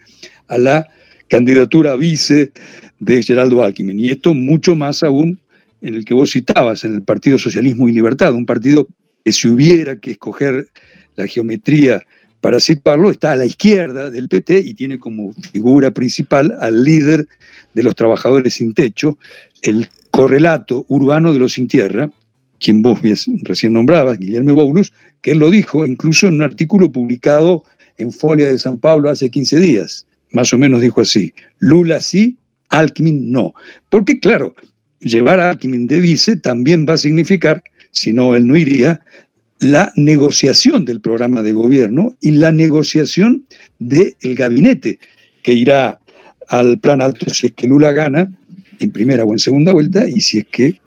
a 0.48 0.58
la 0.58 0.88
candidatura 1.28 1.94
vice 1.96 2.52
de 2.98 3.22
Geraldo 3.22 3.62
Alckmin. 3.62 4.00
Y 4.00 4.10
esto 4.10 4.34
mucho 4.34 4.74
más 4.74 5.02
aún 5.02 5.38
en 5.80 5.94
el 5.94 6.04
que 6.04 6.14
vos 6.14 6.30
citabas, 6.32 6.84
en 6.84 6.94
el 6.94 7.02
Partido 7.02 7.38
Socialismo 7.38 7.88
y 7.88 7.92
Libertad, 7.92 8.34
un 8.34 8.46
partido 8.46 8.88
que 9.24 9.32
si 9.32 9.48
hubiera 9.48 9.98
que 9.98 10.12
escoger 10.12 10.68
la 11.16 11.26
geometría 11.26 12.02
para 12.40 12.60
situarlo, 12.60 13.10
está 13.10 13.32
a 13.32 13.36
la 13.36 13.46
izquierda 13.46 14.10
del 14.10 14.28
PT 14.28 14.60
y 14.60 14.74
tiene 14.74 14.98
como 14.98 15.32
figura 15.32 15.90
principal 15.90 16.56
al 16.60 16.84
líder 16.84 17.26
de 17.74 17.82
los 17.82 17.94
trabajadores 17.94 18.54
sin 18.54 18.74
techo, 18.74 19.18
el 19.62 19.88
correlato 20.10 20.84
urbano 20.88 21.32
de 21.32 21.40
los 21.40 21.52
sin 21.52 21.68
tierra, 21.68 22.10
quien 22.58 22.82
vos 22.82 23.00
recién 23.42 23.72
nombrabas, 23.72 24.18
Guillermo 24.18 24.54
Boulos, 24.54 24.92
que 25.20 25.32
él 25.32 25.38
lo 25.38 25.50
dijo 25.50 25.86
incluso 25.86 26.26
en 26.26 26.34
un 26.34 26.42
artículo 26.42 26.90
publicado 26.90 27.64
en 27.98 28.12
Folia 28.12 28.48
de 28.48 28.58
San 28.58 28.78
Pablo 28.78 29.10
hace 29.10 29.30
15 29.30 29.58
días. 29.58 30.06
Más 30.32 30.52
o 30.52 30.58
menos 30.58 30.80
dijo 30.80 31.00
así, 31.00 31.32
Lula 31.58 32.00
sí, 32.00 32.36
Alckmin 32.68 33.30
no. 33.30 33.54
Porque 33.88 34.20
claro, 34.20 34.54
llevar 35.00 35.40
a 35.40 35.50
Alckmin 35.50 35.86
de 35.86 36.00
vice 36.00 36.36
también 36.36 36.86
va 36.88 36.94
a 36.94 36.98
significar, 36.98 37.62
si 37.90 38.12
no 38.12 38.34
él 38.34 38.46
no 38.46 38.56
iría, 38.56 39.00
la 39.60 39.92
negociación 39.96 40.84
del 40.84 41.00
programa 41.00 41.42
de 41.42 41.52
gobierno 41.52 42.16
y 42.20 42.32
la 42.32 42.52
negociación 42.52 43.44
del 43.78 44.14
gabinete 44.22 44.98
que 45.42 45.52
irá 45.52 45.98
al 46.48 46.78
plan 46.78 47.02
alto 47.02 47.28
si 47.30 47.48
es 47.48 47.52
que 47.52 47.66
Lula 47.66 47.92
gana 47.92 48.32
en 48.78 48.90
primera 48.90 49.24
o 49.24 49.32
en 49.32 49.38
segunda 49.38 49.72
vuelta 49.72 50.08
y 50.08 50.20
si 50.20 50.38
es 50.38 50.46
que 50.46 50.80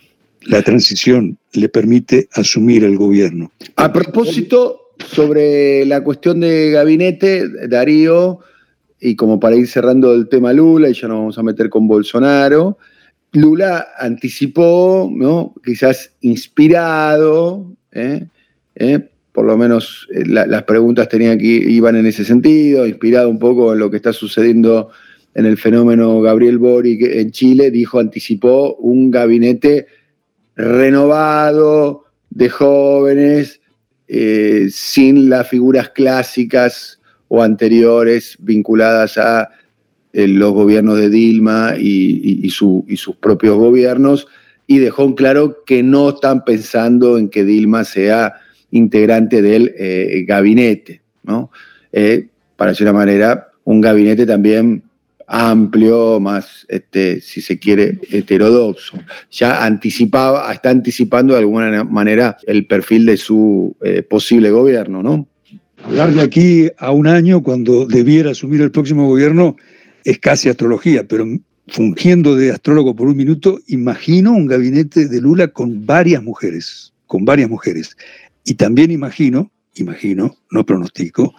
la 0.43 0.61
transición 0.61 1.37
le 1.53 1.69
permite 1.69 2.27
asumir 2.33 2.83
el 2.83 2.97
gobierno. 2.97 3.51
A 3.75 3.91
propósito, 3.91 4.93
sobre 5.07 5.85
la 5.85 6.03
cuestión 6.03 6.39
de 6.39 6.71
gabinete, 6.71 7.67
Darío, 7.67 8.39
y 8.99 9.15
como 9.15 9.39
para 9.39 9.55
ir 9.55 9.67
cerrando 9.67 10.13
el 10.13 10.29
tema 10.29 10.53
Lula, 10.53 10.89
y 10.89 10.93
ya 10.93 11.07
nos 11.07 11.17
vamos 11.17 11.37
a 11.37 11.43
meter 11.43 11.69
con 11.69 11.87
Bolsonaro, 11.87 12.77
Lula 13.33 13.87
anticipó, 13.97 15.09
¿no? 15.13 15.53
quizás 15.63 16.11
inspirado, 16.21 17.71
¿eh? 17.91 18.25
¿Eh? 18.75 19.07
por 19.31 19.45
lo 19.45 19.57
menos 19.57 20.07
eh, 20.13 20.25
las 20.25 20.63
preguntas 20.63 21.07
tenían 21.07 21.37
que 21.37 21.45
iban 21.45 21.95
en 21.95 22.05
ese 22.05 22.25
sentido, 22.25 22.85
inspirado 22.85 23.29
un 23.29 23.39
poco 23.39 23.71
en 23.71 23.79
lo 23.79 23.89
que 23.89 23.97
está 23.97 24.11
sucediendo 24.11 24.89
en 25.33 25.45
el 25.45 25.57
fenómeno 25.57 26.19
Gabriel 26.19 26.57
Boric 26.57 27.03
en 27.03 27.31
Chile, 27.31 27.71
dijo, 27.71 27.99
anticipó 27.99 28.75
un 28.75 29.09
gabinete 29.09 29.87
renovado 30.57 32.05
de 32.29 32.49
jóvenes, 32.49 33.61
sin 34.69 35.29
las 35.29 35.47
figuras 35.47 35.91
clásicas 35.91 36.99
o 37.29 37.41
anteriores 37.41 38.35
vinculadas 38.41 39.17
a 39.17 39.49
los 40.13 40.53
gobiernos 40.53 40.97
de 40.97 41.09
Dilma 41.09 41.75
y, 41.77 42.49
sus 42.49 43.15
propios 43.19 43.57
gobiernos, 43.57 44.27
y 44.67 44.79
dejó 44.79 45.03
en 45.03 45.13
claro 45.13 45.63
que 45.65 45.83
no 45.83 46.09
están 46.09 46.45
pensando 46.45 47.17
en 47.17 47.29
que 47.29 47.43
Dilma 47.43 47.83
sea 47.83 48.35
integrante 48.71 49.41
del 49.41 49.73
eh, 49.77 50.23
gabinete, 50.27 51.01
¿no? 51.23 51.51
Eh, 51.91 52.27
para 52.55 52.71
decir 52.71 52.87
una 52.87 52.97
manera, 52.97 53.49
un 53.63 53.81
gabinete 53.81 54.25
también 54.25 54.83
amplio, 55.27 56.19
más, 56.19 56.65
este, 56.67 57.21
si 57.21 57.41
se 57.41 57.57
quiere, 57.57 57.99
heterodoxo. 58.09 58.97
Ya 59.31 59.63
anticipaba, 59.63 60.51
está 60.53 60.69
anticipando 60.69 61.33
de 61.33 61.39
alguna 61.39 61.83
manera 61.85 62.37
el 62.45 62.65
perfil 62.65 63.05
de 63.05 63.17
su 63.17 63.75
posible 64.09 64.51
gobierno, 64.51 65.01
¿no? 65.01 65.27
Hablar 65.85 66.13
de 66.13 66.21
aquí 66.21 66.69
a 66.77 66.91
un 66.91 67.07
año, 67.07 67.41
cuando 67.41 67.85
debiera 67.85 68.31
asumir 68.31 68.61
el 68.61 68.71
próximo 68.71 69.07
gobierno, 69.07 69.55
es 70.03 70.19
casi 70.19 70.49
astrología, 70.49 71.07
pero 71.07 71.25
fungiendo 71.67 72.35
de 72.35 72.51
astrólogo 72.51 72.95
por 72.95 73.07
un 73.07 73.17
minuto, 73.17 73.59
imagino 73.67 74.33
un 74.33 74.47
gabinete 74.47 75.07
de 75.07 75.21
Lula 75.21 75.47
con 75.47 75.85
varias 75.85 76.21
mujeres, 76.23 76.93
con 77.07 77.25
varias 77.25 77.49
mujeres. 77.49 77.95
Y 78.45 78.55
también 78.55 78.91
imagino, 78.91 79.51
imagino, 79.75 80.35
no 80.49 80.65
pronostico, 80.65 81.33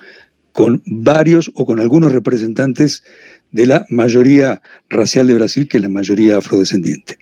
con 0.53 0.83
varios 0.87 1.51
o 1.55 1.67
con 1.67 1.81
algunos 1.81 2.13
representantes 2.13 3.05
de 3.51 3.67
la 3.67 3.87
mayoría 3.91 4.63
racial 4.89 5.27
de 5.27 5.35
Brasil, 5.35 5.69
que 5.69 5.79
es 5.79 5.83
la 5.83 5.89
mayoría 5.89 6.39
afrodescendiente. 6.39 7.19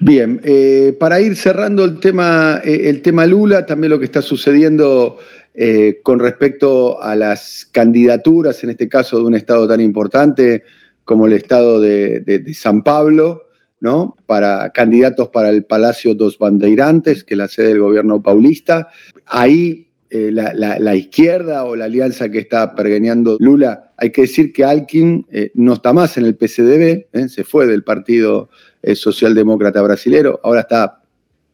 Bien, 0.00 0.40
eh, 0.44 0.96
para 0.98 1.20
ir 1.20 1.34
cerrando 1.34 1.84
el 1.84 1.98
tema, 1.98 2.60
eh, 2.64 2.88
el 2.88 3.02
tema 3.02 3.26
Lula, 3.26 3.66
también 3.66 3.90
lo 3.90 3.98
que 3.98 4.04
está 4.04 4.22
sucediendo 4.22 5.18
eh, 5.60 5.98
con 6.04 6.20
respecto 6.20 7.02
a 7.02 7.16
las 7.16 7.68
candidaturas, 7.72 8.62
en 8.62 8.70
este 8.70 8.88
caso 8.88 9.18
de 9.18 9.24
un 9.24 9.34
estado 9.34 9.66
tan 9.66 9.80
importante 9.80 10.62
como 11.02 11.26
el 11.26 11.32
estado 11.32 11.80
de, 11.80 12.44
San 12.54 12.84
Pablo, 12.84 13.48
¿no? 13.80 14.16
Para 14.26 14.70
candidatos 14.70 15.30
para 15.30 15.48
el 15.48 15.64
Palacio 15.64 16.14
dos 16.14 16.38
Bandeirantes, 16.38 17.24
que 17.24 17.34
es 17.34 17.38
la 17.38 17.48
sede 17.48 17.70
del 17.70 17.80
gobierno 17.80 18.22
paulista. 18.22 18.86
Ahí 19.26 19.88
eh, 20.10 20.30
la, 20.30 20.94
izquierda 20.94 21.64
o 21.64 21.74
la 21.74 21.86
alianza 21.86 22.28
que 22.28 22.38
está 22.38 22.76
pergeneando 22.76 23.36
Lula, 23.40 23.90
hay 23.96 24.12
que 24.12 24.20
decir 24.20 24.52
que 24.52 24.64
Alkin 24.64 25.26
eh, 25.32 25.50
no 25.54 25.72
está 25.72 25.92
más 25.92 26.16
en 26.18 26.26
el 26.26 26.36
PCDB, 26.36 27.28
se 27.28 27.42
fue 27.42 27.66
del 27.66 27.82
Partido 27.82 28.48
Socialdemócrata 28.94 29.82
Brasilero, 29.82 30.38
ahora 30.44 30.60
está 30.60 31.02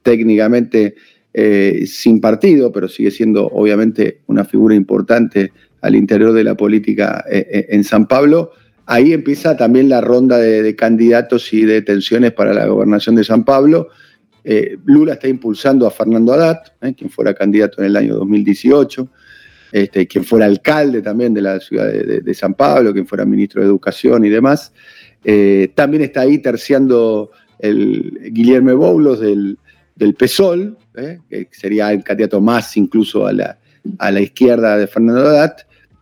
técnicamente 0.02 0.94
eh, 1.36 1.86
sin 1.88 2.20
partido, 2.20 2.70
pero 2.70 2.86
sigue 2.86 3.10
siendo 3.10 3.48
obviamente 3.48 4.20
una 4.28 4.44
figura 4.44 4.76
importante 4.76 5.52
al 5.80 5.96
interior 5.96 6.32
de 6.32 6.44
la 6.44 6.56
política 6.56 7.24
eh, 7.28 7.44
eh, 7.50 7.66
en 7.70 7.82
San 7.82 8.06
Pablo. 8.06 8.52
Ahí 8.86 9.12
empieza 9.12 9.56
también 9.56 9.88
la 9.88 10.00
ronda 10.00 10.38
de, 10.38 10.76
candidatos 10.76 11.52
y 11.52 11.64
de 11.64 11.82
tensiones 11.82 12.30
para 12.30 12.54
la 12.54 12.66
gobernación 12.66 13.16
de 13.16 13.24
San 13.24 13.44
Pablo. 13.44 13.88
Lula 14.84 15.14
está 15.14 15.26
impulsando 15.26 15.88
a 15.88 15.90
Fernando 15.90 16.34
Haddad, 16.34 16.58
quien 16.96 17.10
fuera 17.10 17.34
candidato 17.34 17.80
en 17.80 17.86
el 17.86 17.96
año 17.96 18.14
2018, 18.14 19.08
este, 19.72 20.06
quien 20.06 20.22
fuera 20.22 20.44
alcalde 20.44 21.02
también 21.02 21.34
de 21.34 21.40
la 21.40 21.58
ciudad 21.58 21.90
de, 21.90 22.34
San 22.34 22.54
Pablo, 22.54 22.92
quien 22.92 23.06
fuera 23.06 23.24
ministro 23.24 23.62
de 23.62 23.66
Educación 23.66 24.24
y 24.24 24.28
demás. 24.28 24.72
también 25.74 26.02
está 26.02 26.20
ahí 26.20 26.38
terciando 26.38 27.30
el 27.58 28.20
Guillermo 28.32 28.76
Boulos 28.76 29.20
del, 29.20 29.58
del 29.96 30.14
PSOL, 30.14 30.76
¿eh? 30.96 31.18
que 31.28 31.48
sería 31.52 31.92
el 31.92 32.02
candidato 32.02 32.40
más 32.40 32.76
incluso 32.76 33.26
a 33.26 33.32
la, 33.32 33.58
a 33.98 34.10
la 34.10 34.20
izquierda 34.20 34.76
de 34.76 34.86
Fernando 34.86 35.28
Haddad, 35.28 35.56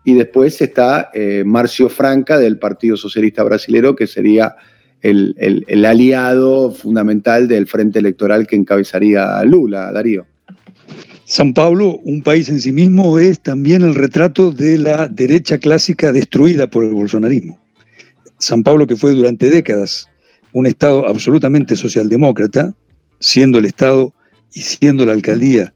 y 0.04 0.14
después 0.14 0.60
está 0.60 1.10
eh, 1.14 1.44
Marcio 1.46 1.88
Franca 1.88 2.38
del 2.38 2.58
Partido 2.58 2.96
Socialista 2.96 3.44
Brasilero, 3.44 3.94
que 3.94 4.06
sería 4.06 4.56
el, 5.00 5.84
aliado 5.84 6.72
fundamental 6.72 7.48
del 7.48 7.66
frente 7.66 7.98
electoral 7.98 8.46
que 8.46 8.56
encabezaría 8.56 9.42
Lula, 9.44 9.92
Darío. 9.92 10.26
San 11.24 11.54
Pablo, 11.54 11.98
un 12.04 12.22
país 12.22 12.48
en 12.48 12.60
sí 12.60 12.72
mismo, 12.72 13.18
es 13.18 13.40
también 13.40 13.82
el 13.82 13.94
retrato 13.94 14.50
de 14.50 14.78
la 14.78 15.08
derecha 15.08 15.58
clásica 15.58 16.12
destruida 16.12 16.68
por 16.68 16.84
el 16.84 16.92
bolsonarismo. 16.92 17.58
San 18.38 18.62
Pablo, 18.62 18.86
que 18.86 18.96
fue 18.96 19.12
durante 19.12 19.50
décadas 19.50 20.08
un 20.52 20.66
Estado 20.66 21.06
absolutamente 21.06 21.76
socialdemócrata, 21.76 22.74
siendo 23.22 23.58
el 23.58 23.64
Estado 23.64 24.12
y 24.52 24.60
siendo 24.60 25.06
la 25.06 25.12
alcaldía 25.12 25.72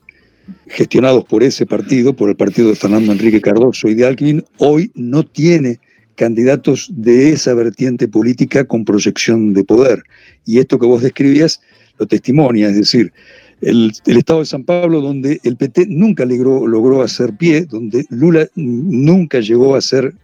gestionados 0.66 1.24
por 1.24 1.42
ese 1.42 1.64
partido, 1.64 2.14
por 2.14 2.28
el 2.28 2.36
partido 2.36 2.68
de 2.68 2.76
Fernando 2.76 3.12
Enrique 3.12 3.40
Cardoso 3.40 3.88
y 3.88 3.94
de 3.94 4.06
Alquín, 4.06 4.44
hoy 4.58 4.90
no 4.94 5.24
tiene 5.24 5.80
candidatos 6.16 6.90
de 6.92 7.30
esa 7.30 7.54
vertiente 7.54 8.08
política 8.08 8.64
con 8.64 8.84
proyección 8.84 9.54
de 9.54 9.64
poder. 9.64 10.02
Y 10.44 10.58
esto 10.58 10.78
que 10.78 10.86
vos 10.86 11.02
describías 11.02 11.60
lo 11.98 12.06
testimonia, 12.06 12.68
es 12.68 12.76
decir, 12.76 13.12
el, 13.60 13.92
Estado 14.04 14.40
de 14.40 14.46
San 14.46 14.64
Pablo, 14.64 15.00
donde 15.00 15.40
el 15.44 15.56
PT 15.56 15.86
nunca 15.88 16.24
logró, 16.26 17.02
hacer 17.02 17.34
pie, 17.36 17.64
donde 17.64 18.04
Lula 18.10 18.48
nunca 18.54 19.40
llegó 19.40 19.76
a 19.76 19.80
ser 19.80 20.14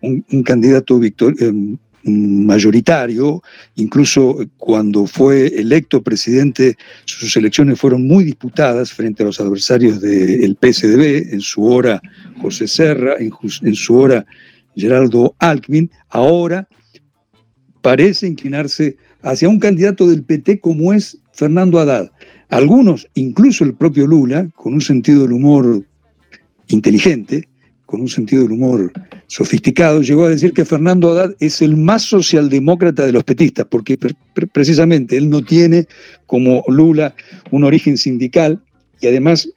un, 0.00 0.22
candidato 0.42 0.98
victor, 0.98 1.34
eh, 1.38 1.52
mayoritario, 2.04 3.42
incluso 3.76 4.38
cuando 4.56 5.06
fue 5.06 5.48
electo 5.48 6.02
presidente, 6.02 6.76
sus 7.04 7.36
elecciones 7.36 7.78
fueron 7.78 8.06
muy 8.06 8.24
disputadas 8.24 8.92
frente 8.92 9.22
a 9.22 9.26
los 9.26 9.40
adversarios 9.40 10.00
del 10.00 10.56
PSDB, 10.60 11.32
en 11.32 11.40
su 11.40 11.64
hora 11.64 12.00
José 12.40 12.68
Serra, 12.68 13.14
en, 13.18 13.74
su 13.74 13.96
hora 13.96 14.24
Geraldo 14.76 15.34
Alckmin, 15.38 15.90
ahora 16.08 16.68
parece 17.82 18.26
inclinarse 18.26 18.96
hacia 19.22 19.48
un 19.48 19.58
candidato 19.58 20.08
del 20.08 20.22
PT 20.22 20.60
como 20.60 20.92
es 20.92 21.18
Fernando 21.32 21.78
Haddad. 21.78 22.10
Algunos, 22.48 23.08
incluso 23.14 23.64
el 23.64 23.74
propio 23.74 24.06
Lula, 24.06 24.48
con 24.54 24.74
un 24.74 24.80
sentido 24.80 25.22
del 25.22 25.32
humor 25.32 25.84
inteligente, 26.68 27.48
con 27.88 28.02
un 28.02 28.08
sentido 28.08 28.42
del 28.42 28.52
humor 28.52 28.92
sofisticado, 29.28 30.02
llegó 30.02 30.26
a 30.26 30.28
decir 30.28 30.52
que 30.52 30.66
Fernando 30.66 31.10
Haddad 31.10 31.34
es 31.40 31.62
el 31.62 31.74
más 31.74 32.02
socialdemócrata 32.02 33.06
de 33.06 33.12
los 33.12 33.24
petistas, 33.24 33.66
porque 33.70 33.98
precisamente 34.52 35.16
él 35.16 35.30
no 35.30 35.42
tiene, 35.42 35.86
como 36.26 36.62
Lula, 36.68 37.14
un 37.50 37.64
origen 37.64 37.96
sindical 37.96 38.60
y 39.00 39.06
además, 39.06 39.48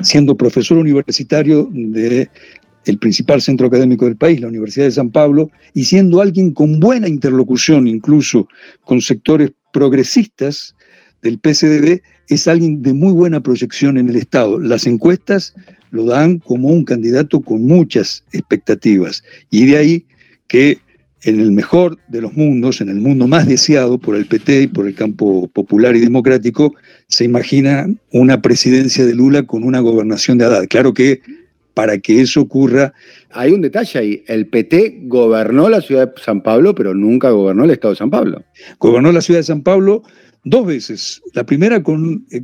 siendo 0.00 0.36
profesor 0.36 0.78
universitario 0.78 1.68
del 1.72 2.30
el 2.84 2.98
principal 2.98 3.42
centro 3.42 3.66
académico 3.66 4.04
del 4.04 4.16
país, 4.16 4.40
la 4.40 4.46
Universidad 4.46 4.84
de 4.84 4.92
San 4.92 5.10
Pablo, 5.10 5.50
y 5.74 5.86
siendo 5.86 6.20
alguien 6.20 6.52
con 6.52 6.78
buena 6.78 7.08
interlocución 7.08 7.88
incluso 7.88 8.46
con 8.84 9.00
sectores 9.00 9.50
progresistas 9.72 10.76
del 11.20 11.40
PCDB, 11.40 12.00
es 12.30 12.48
alguien 12.48 12.82
de 12.82 12.94
muy 12.94 13.12
buena 13.12 13.40
proyección 13.40 13.98
en 13.98 14.08
el 14.08 14.16
Estado. 14.16 14.58
Las 14.58 14.86
encuestas 14.86 15.54
lo 15.90 16.04
dan 16.04 16.38
como 16.38 16.68
un 16.68 16.84
candidato 16.84 17.40
con 17.40 17.66
muchas 17.66 18.24
expectativas. 18.32 19.22
Y 19.50 19.66
de 19.66 19.76
ahí 19.76 20.06
que 20.46 20.78
en 21.22 21.40
el 21.40 21.52
mejor 21.52 21.98
de 22.08 22.22
los 22.22 22.32
mundos, 22.34 22.80
en 22.80 22.88
el 22.88 22.96
mundo 22.96 23.26
más 23.26 23.46
deseado 23.46 23.98
por 23.98 24.16
el 24.16 24.26
PT 24.26 24.62
y 24.62 24.66
por 24.68 24.86
el 24.86 24.94
campo 24.94 25.48
popular 25.48 25.94
y 25.96 26.00
democrático, 26.00 26.74
se 27.08 27.24
imagina 27.24 27.86
una 28.12 28.40
presidencia 28.40 29.04
de 29.04 29.14
Lula 29.14 29.42
con 29.42 29.64
una 29.64 29.80
gobernación 29.80 30.38
de 30.38 30.46
Haddad. 30.46 30.66
Claro 30.68 30.94
que 30.94 31.20
para 31.74 31.98
que 31.98 32.20
eso 32.20 32.40
ocurra. 32.40 32.92
Hay 33.30 33.52
un 33.52 33.60
detalle 33.60 33.98
ahí, 33.98 34.24
el 34.26 34.46
PT 34.48 35.02
gobernó 35.04 35.68
la 35.68 35.80
ciudad 35.80 36.12
de 36.14 36.22
San 36.22 36.42
Pablo, 36.42 36.74
pero 36.74 36.94
nunca 36.94 37.30
gobernó 37.30 37.64
el 37.64 37.70
estado 37.70 37.94
de 37.94 37.98
San 37.98 38.10
Pablo. 38.10 38.42
Gobernó 38.78 39.12
la 39.12 39.20
ciudad 39.20 39.40
de 39.40 39.44
San 39.44 39.62
Pablo 39.62 40.02
dos 40.44 40.66
veces. 40.66 41.22
La 41.34 41.44
primera 41.44 41.82
con, 41.82 42.24
eh, 42.30 42.42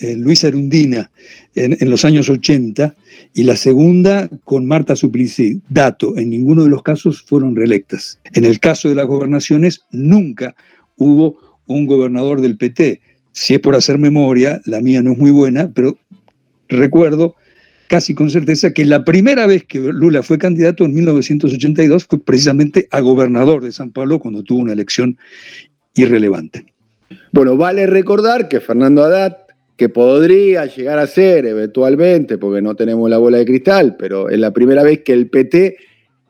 eh, 0.00 0.16
Luisa 0.16 0.48
Arundina 0.48 1.10
en, 1.54 1.76
en, 1.80 1.90
los 1.90 2.04
años 2.04 2.28
80 2.28 2.94
y 3.34 3.42
la 3.44 3.56
segunda 3.56 4.28
con 4.44 4.66
Marta 4.66 4.96
Suplicy. 4.96 5.60
Dato, 5.68 6.16
en 6.16 6.30
ninguno 6.30 6.64
de 6.64 6.70
los 6.70 6.82
casos 6.82 7.22
fueron 7.22 7.56
reelectas. 7.56 8.18
En 8.34 8.44
el 8.44 8.60
caso 8.60 8.88
de 8.88 8.94
las 8.94 9.06
gobernaciones, 9.06 9.82
nunca 9.90 10.54
hubo 10.96 11.38
un 11.66 11.86
gobernador 11.86 12.40
del 12.40 12.56
PT. 12.56 13.00
Si 13.32 13.54
es 13.54 13.60
por 13.60 13.74
hacer 13.74 13.98
memoria, 13.98 14.60
la 14.64 14.80
mía 14.80 15.02
no 15.02 15.12
es 15.12 15.18
muy 15.18 15.30
buena, 15.30 15.70
pero 15.72 15.98
recuerdo 16.68 17.36
casi 17.88 18.14
con 18.14 18.30
certeza 18.30 18.72
que 18.72 18.84
la 18.84 19.04
primera 19.04 19.46
vez 19.46 19.64
que 19.64 19.80
Lula 19.80 20.22
fue 20.22 20.38
candidato 20.38 20.84
en 20.84 20.94
1982 20.94 22.04
fue 22.04 22.20
precisamente 22.20 22.86
a 22.92 23.00
gobernador 23.00 23.64
de 23.64 23.72
San 23.72 23.90
Pablo 23.90 24.20
cuando 24.20 24.44
tuvo 24.44 24.60
una 24.60 24.72
elección 24.72 25.18
irrelevante. 25.94 26.69
Bueno, 27.32 27.56
vale 27.56 27.86
recordar 27.86 28.48
que 28.48 28.60
Fernando 28.60 29.04
Haddad, 29.04 29.38
que 29.76 29.88
podría 29.88 30.66
llegar 30.66 30.98
a 30.98 31.06
ser 31.06 31.46
eventualmente, 31.46 32.38
porque 32.38 32.60
no 32.60 32.74
tenemos 32.74 33.08
la 33.08 33.18
bola 33.18 33.38
de 33.38 33.46
cristal, 33.46 33.96
pero 33.98 34.28
es 34.28 34.38
la 34.38 34.52
primera 34.52 34.82
vez 34.82 35.02
que 35.02 35.12
el 35.12 35.30
PT 35.30 35.76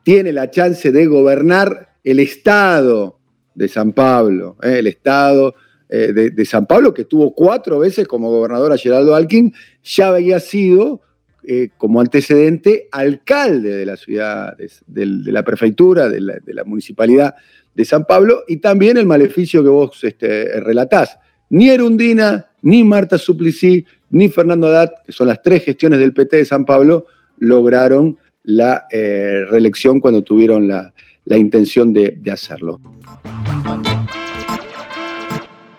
tiene 0.03 0.31
la 0.31 0.49
chance 0.49 0.91
de 0.91 1.05
gobernar 1.05 1.89
el 2.03 2.19
Estado 2.19 3.19
de 3.53 3.67
San 3.67 3.93
Pablo, 3.93 4.57
¿eh? 4.63 4.79
el 4.79 4.87
Estado 4.87 5.55
eh, 5.89 6.13
de, 6.13 6.45
San 6.45 6.65
Pablo, 6.65 6.93
que 6.93 7.05
tuvo 7.05 7.35
cuatro 7.35 7.79
veces 7.79 8.07
como 8.07 8.31
gobernador 8.31 8.71
a 8.71 8.77
Geraldo 8.77 9.13
Alquín, 9.13 9.53
ya 9.83 10.07
había 10.07 10.39
sido 10.39 11.01
eh, 11.43 11.69
como 11.77 11.99
antecedente 11.99 12.87
alcalde 12.91 13.75
de 13.75 13.85
la 13.85 13.97
ciudad, 13.97 14.55
de, 14.57 15.05
la 15.05 15.43
prefectura, 15.43 16.07
de 16.07 16.21
la, 16.21 16.63
municipalidad 16.63 17.35
de 17.73 17.85
San 17.85 18.05
Pablo, 18.05 18.43
y 18.47 18.57
también 18.57 18.97
el 18.97 19.05
maleficio 19.05 19.63
que 19.63 19.69
vos 19.69 20.03
este, 20.03 20.59
relatás. 20.59 21.17
Ni 21.49 21.69
Erundina, 21.69 22.47
ni 22.61 22.83
Marta 22.83 23.17
Suplicy, 23.17 23.85
ni 24.09 24.29
Fernando 24.29 24.67
Haddad, 24.67 24.91
que 25.05 25.11
son 25.11 25.27
las 25.27 25.41
tres 25.41 25.63
gestiones 25.63 25.99
del 25.99 26.13
PT 26.13 26.37
de 26.37 26.45
San 26.45 26.65
Pablo, 26.65 27.05
lograron 27.37 28.17
la 28.43 28.85
eh, 28.91 29.45
reelección 29.49 29.99
cuando 29.99 30.23
tuvieron 30.23 30.67
la, 30.67 30.93
la 31.25 31.37
intención 31.37 31.93
de, 31.93 32.19
hacerlo. 32.31 32.79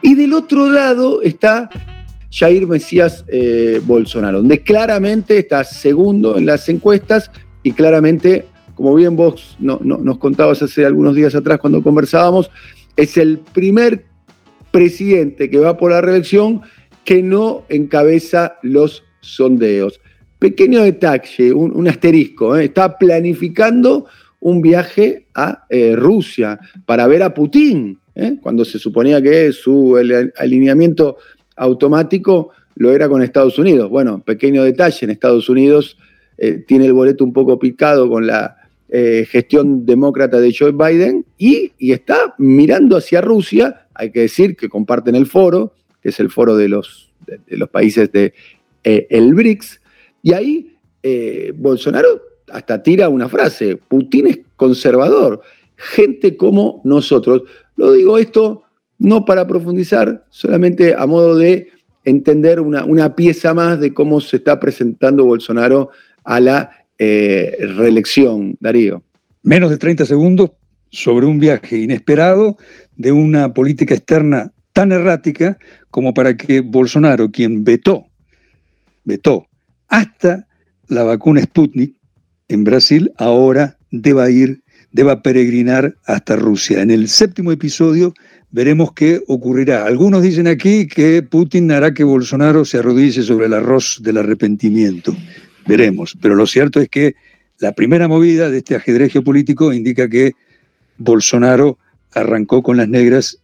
Y 0.00 0.14
del 0.14 0.33
otro 0.35 0.70
lado 0.70 1.22
está 1.22 1.70
Jair 2.31 2.66
Mesías 2.66 3.24
eh, 3.28 3.81
Bolsonaro, 3.85 4.38
donde 4.38 4.62
claramente 4.62 5.38
está 5.38 5.64
segundo 5.64 6.37
en 6.38 6.46
las 6.46 6.68
encuestas 6.68 7.31
y 7.62 7.72
claramente, 7.72 8.46
como 8.83 8.97
bien 8.97 9.14
vos 9.14 9.57
no, 9.61 9.79
no, 9.85 9.99
nos 9.99 10.18
contabas 10.18 10.61
hace 10.61 10.85
algunos 10.85 11.14
días 11.14 11.37
atrás 11.37 11.61
cuando 11.61 11.85
conversábamos, 11.85 12.51
es 12.97 13.16
el 13.16 13.38
primer 13.38 14.07
presidente 14.73 15.49
que 15.49 15.59
va 15.59 15.77
por 15.77 15.92
la 15.92 16.01
reelección 16.01 16.62
que 17.05 17.23
no 17.23 17.62
encabeza 17.68 18.59
los 18.62 19.05
sondeos. 19.21 20.01
Pequeño 20.40 20.83
detalle, 20.83 21.53
un, 21.53 21.87
asterisco, 21.87 22.57
¿eh? 22.57 22.64
está 22.64 22.99
planificando 22.99 24.07
un 24.40 24.61
viaje 24.61 25.27
a 25.33 25.64
eh, 25.71 25.95
Rusia 25.95 26.59
para 26.85 27.07
ver 27.07 27.23
a 27.23 27.33
Putin, 27.33 28.01
¿eh? 28.16 28.38
cuando 28.42 28.64
se 28.64 28.81
suponía 28.81 29.23
que 29.23 29.53
su 29.53 29.97
alineamiento 30.37 31.18
automático 31.55 32.51
lo 32.75 32.90
era 32.90 33.09
con 33.09 33.23
Estados 33.23 33.61
Unidos. 33.61 33.88
Bueno, 33.88 34.25
pequeño 34.25 34.64
detalle, 34.64 35.05
en 35.05 35.11
Estados 35.11 35.49
Unidos 35.49 35.97
tiene 36.66 36.87
el 36.87 36.92
boleto 36.92 37.23
un 37.23 37.33
poco 37.33 37.57
picado 37.57 38.11
con 38.11 38.27
la 38.27 38.62
eh, 38.94 39.26
gestión 39.26 39.87
demócrata 39.87 40.38
de 40.38 40.55
Joe 40.55 40.72
Biden 40.72 41.24
y, 41.38 41.72
está 41.78 42.35
mirando 42.37 42.98
hacia 42.98 43.22
Rusia, 43.22 43.87
hay 43.94 44.11
que 44.11 44.20
decir 44.20 44.55
que 44.55 44.68
comparten 44.68 45.14
el 45.14 45.24
foro, 45.24 45.72
que 46.02 46.11
es 46.11 46.20
el 46.20 46.28
foro 46.28 46.59
de 46.59 46.68
los, 46.68 47.11
países 47.70 48.12
de, 48.12 48.35
el 48.85 49.33
BRICS, 49.33 49.81
y 50.22 50.35
ahí 50.35 50.76
Bolsonaro 51.55 52.20
hasta 52.50 52.83
tira 52.83 53.09
una 53.09 53.31
frase, 53.31 53.76
Putin 53.76 54.26
es 54.26 54.40
conservador, 54.57 55.40
gente 55.76 56.37
como 56.37 56.83
nosotros. 56.85 57.44
Lo 57.76 57.92
digo 57.92 58.18
esto 58.18 58.64
no 58.98 59.24
para 59.24 59.46
profundizar, 59.46 60.26
solamente 60.28 60.94
a 60.94 61.07
modo 61.07 61.35
de 61.38 61.68
entender 62.05 62.61
una 62.61 63.16
pieza 63.16 63.55
más 63.55 63.81
de 63.81 63.94
cómo 63.94 64.20
se 64.20 64.37
está 64.37 64.61
presentando 64.61 65.24
Bolsonaro 65.24 65.88
a 66.24 66.40
la 66.40 66.82
eh, 67.05 67.57
reelección, 67.77 68.57
Darío. 68.61 69.03
Menos 69.43 69.71
de 69.71 69.79
30 69.79 70.07
segundos 70.07 70.53
sobre 70.91 71.27
un 71.27 71.41
viaje 71.41 71.79
inesperado 71.79 72.57
de 72.97 73.11
una 73.11 73.53
política 73.53 73.95
externa 73.95 74.53
tan 74.73 74.93
errática 74.93 75.59
como 75.91 76.15
para 76.15 76.37
que 76.37 76.61
Bolsonaro, 76.61 77.33
quien 77.33 77.65
vetó, 77.65 78.07
vetó 79.03 79.49
hasta 79.88 80.47
la 80.87 81.03
vacuna 81.03 81.43
Sputnik, 81.43 81.97
en 82.49 82.62
Brasil, 82.62 83.12
ahora 83.17 83.79
deba 83.91 84.31
ir, 84.31 84.62
deba 84.93 85.23
peregrinar 85.23 85.97
hasta 86.05 86.37
Rusia. 86.37 86.83
En 86.83 86.91
el 86.93 87.09
séptimo 87.09 87.51
episodio 87.51 88.15
veremos 88.53 88.93
qué 88.93 89.23
ocurrirá. 89.27 89.87
Algunos 89.87 90.23
dicen 90.23 90.47
aquí 90.47 90.87
que 90.87 91.23
Putin 91.23 91.73
hará 91.73 91.95
que 91.95 92.05
Bolsonaro 92.05 92.65
se 92.65 92.79
arrodille 92.79 93.23
sobre 93.23 93.47
el 93.47 93.55
arroz 93.55 94.01
del 94.03 94.19
arrepentimiento. 94.19 95.17
Veremos. 95.66 96.16
Pero 96.20 96.35
lo 96.35 96.46
cierto 96.46 96.81
es 96.81 96.88
que 96.88 97.14
la 97.59 97.72
primera 97.72 98.09
movida 98.09 98.51
de 98.51 98.59
este 98.59 98.75
ajedrez 98.75 99.12
geopolítico 99.12 99.72
indica 99.72 100.09
que 100.09 100.33
Bolsonaro 100.98 101.79
arrancó 102.12 102.62
con 102.62 102.77
las 102.77 102.88
negras 102.88 103.38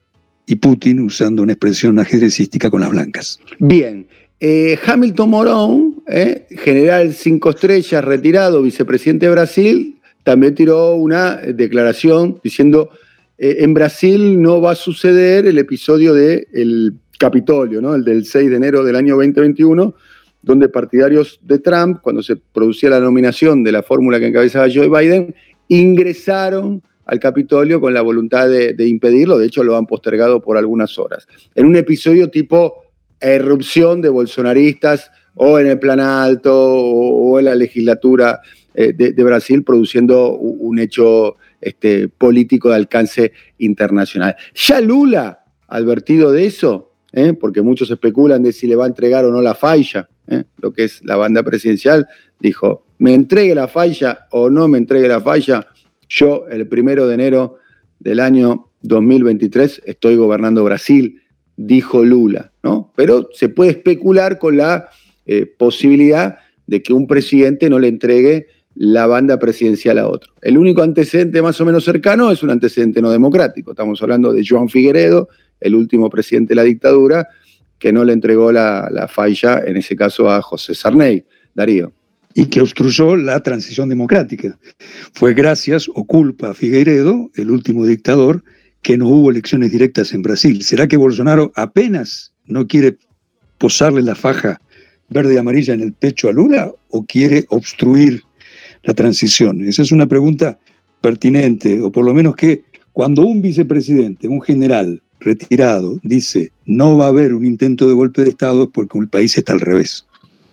y 0.47 0.57
Putin 0.57 1.01
usando 1.01 1.43
una 1.43 1.53
expresión 1.53 1.99
ajedrecística 1.99 2.71
con 2.71 2.81
las 2.81 2.91
blancas. 2.91 3.39
Bien. 3.59 4.07
Eh, 4.41 4.79
Hamilton 4.87 5.31
Morón, 5.31 6.03
eh, 6.07 6.47
general 6.51 7.13
cinco 7.13 7.51
estrellas, 7.51 8.05
retirado, 8.05 8.63
vicepresidente 8.63 9.27
de 9.27 9.33
Brasil, 9.33 10.01
también 10.23 10.55
tiró 10.55 10.95
una 10.95 11.37
declaración 11.37 12.41
diciendo 12.43 12.91
eh, 13.39 13.59
en 13.61 13.73
Brasil 13.73 14.41
no 14.41 14.61
va 14.61 14.73
a 14.73 14.75
suceder 14.75 15.47
el 15.47 15.59
episodio 15.59 16.13
del 16.13 16.47
de 16.51 16.93
Capitolio, 17.19 17.81
¿no? 17.81 17.95
el 17.95 18.05
del 18.05 18.25
6 18.25 18.51
de 18.51 18.57
enero 18.57 18.85
del 18.85 18.97
año 18.97 19.17
2021, 19.17 19.95
donde 20.43 20.69
partidarios 20.69 21.41
de 21.43 21.59
Trump, 21.59 22.01
cuando 22.01 22.23
se 22.23 22.37
producía 22.37 22.91
la 22.91 23.01
nominación 23.01 23.65
de 23.65 23.73
la 23.73 23.83
fórmula 23.83 24.19
que 24.19 24.29
encabezaba 24.29 24.69
Joe 24.73 24.89
Biden, 24.89 25.35
ingresaron 25.69 26.83
al 27.05 27.21
Capitolio 27.21 27.81
con 27.81 27.95
la 27.95 28.03
voluntad 28.03 28.49
de, 28.49 28.87
impedirlo, 28.87 29.39
de 29.39 29.47
hecho 29.47 29.65
lo 29.65 29.77
han 29.77 29.87
postergado 29.87 30.41
por 30.41 30.57
algunas 30.57 30.99
horas. 30.99 31.27
En 31.55 31.67
un 31.67 31.77
episodio 31.77 32.31
tipo 32.31 32.85
erupción 33.21 34.01
de 34.01 34.11
bolsonaristas 34.11 35.11
o 35.35 35.59
en 35.59 35.67
el 35.67 35.79
plan 35.79 36.01
alto 36.01 36.55
o, 36.55 37.39
en 37.39 37.47
la 37.47 37.55
legislatura 37.55 38.41
eh, 38.75 38.93
de, 38.93 39.13
de, 39.13 39.25
Brasil 39.25 39.65
produciendo 39.65 40.37
un 40.37 40.79
hecho 40.79 41.37
este, 41.61 42.09
político 42.09 42.69
de 42.69 42.77
alcance 42.77 43.33
internacional. 43.59 44.37
Ya 44.55 44.81
Lula, 44.81 45.45
advertido 45.67 46.31
de 46.31 46.47
eso, 46.47 46.93
¿eh? 47.13 47.33
porque 47.33 47.63
muchos 47.63 47.91
especulan 47.91 48.43
de 48.43 48.53
si 48.53 48.67
le 48.67 48.77
va 48.77 48.85
a 48.85 48.89
entregar 48.89 49.25
o 49.25 49.31
no 49.31 49.41
la 49.41 49.55
falla, 49.55 50.09
¿eh? 50.29 50.45
lo 50.59 50.73
que 50.73 50.85
es 50.85 51.05
la 51.05 51.17
banda 51.17 51.43
presidencial, 51.43 52.07
dijo, 52.39 52.87
me 52.99 53.15
entregue 53.15 53.55
la 53.55 53.69
falla 53.69 54.27
o 54.31 54.51
no 54.51 54.69
me 54.69 54.79
entregue 54.79 55.09
la 55.09 55.21
falla, 55.21 55.67
yo 56.09 56.47
el 56.49 56.67
primero 56.69 57.07
de 57.07 57.15
enero 57.15 57.57
del 57.99 58.21
año 58.21 58.71
2023 58.83 59.83
estoy 59.87 60.17
gobernando 60.17 60.65
Brasil 60.65 61.21
dijo 61.59 62.05
Lula, 62.05 62.53
¿no? 62.63 62.93
Pero 62.95 63.29
se 63.33 63.49
puede 63.49 63.73
especular 63.73 64.39
con 64.39 64.57
la 64.57 64.89
eh, 65.27 65.45
posibilidad 65.45 66.39
de 66.67 66.83
que 66.83 66.93
un 66.93 67.07
presidente 67.07 67.69
no 67.69 67.81
le 67.81 67.89
entregue 67.89 68.47
la 68.77 69.07
banda 69.09 69.41
presidencial 69.41 69.99
a 69.99 70.09
otro. 70.09 70.33
El 70.41 70.57
único 70.57 70.83
antecedente 70.83 71.43
más 71.43 71.61
o 71.61 71.67
menos 71.67 71.85
cercano 71.85 72.31
es 72.31 72.45
un 72.45 72.51
antecedente 72.51 73.03
no 73.03 73.11
democrático. 73.11 73.73
Estamos 73.73 74.01
hablando 74.03 74.33
de 74.33 74.45
Joan 74.49 74.69
Figueredo, 74.69 75.29
el 75.61 75.75
último 75.75 76.09
presidente 76.09 76.51
de 76.51 76.57
la 76.57 76.63
dictadura, 76.63 77.29
que 77.79 77.93
no 77.93 78.05
le 78.05 78.13
entregó 78.13 78.53
la, 78.53 78.89
la 78.91 79.09
falla, 79.09 79.63
en 79.65 79.77
ese 79.77 79.97
caso, 79.97 80.31
a 80.31 80.43
José 80.43 80.75
Sarney, 80.75 81.25
Darío. 81.55 81.93
Y 82.35 82.47
que 82.47 82.61
obstruyó 82.61 83.17
la 83.17 83.43
transición 83.43 83.89
democrática. 83.89 84.59
Fue 85.13 85.35
gracias 85.35 85.89
o 85.89 86.05
culpa 86.05 86.51
a 86.51 86.55
Figueiredo, 86.55 87.31
el 87.35 87.51
último 87.51 87.87
dictador, 87.87 88.43
que 88.83 88.97
no 88.97 89.09
hubo 89.09 89.31
elecciones 89.31 89.73
directas 89.73 90.13
en 90.13 90.23
Brasil. 90.23 90.63
¿Será 90.63 90.87
que 90.87 90.97
Bolsonaro 90.97 91.53
apenas 91.57 92.33
no 92.47 92.67
quiere 92.67 92.97
posarle 93.59 94.03
la 94.03 94.15
faja 94.15 94.61
verde 95.09 95.35
y 95.35 95.37
amarilla 95.37 95.75
en 95.75 95.81
el 95.81 95.93
pecho 95.93 96.29
a 96.29 96.33
Lula 96.33 96.73
o 96.91 97.05
quiere 97.05 97.45
obstruir 97.49 98.23
la 98.85 98.95
transición? 98.95 99.65
Esa 99.67 99.83
es 99.83 99.91
una 99.91 100.07
pregunta 100.07 100.59
pertinente, 101.01 101.81
o 101.81 101.91
por 101.91 102.05
lo 102.05 102.15
menos 102.15 102.37
que 102.37 102.65
cuando 102.93 103.23
un 103.23 103.41
vicepresidente, 103.43 104.29
un 104.29 104.43
general 104.43 105.03
retirado, 105.21 105.99
dice 106.03 106.53
no 106.69 106.99
va 106.99 107.07
a 107.07 107.09
haber 107.09 107.35
un 107.35 107.47
intento 107.47 107.89
de 107.89 107.95
golpe 107.95 108.23
de 108.23 108.31
Estado 108.31 108.65
es 108.65 108.69
porque 108.73 108.99
el 108.99 109.09
país 109.09 109.37
está 109.37 109.55
al 109.55 109.61
revés. 109.61 110.07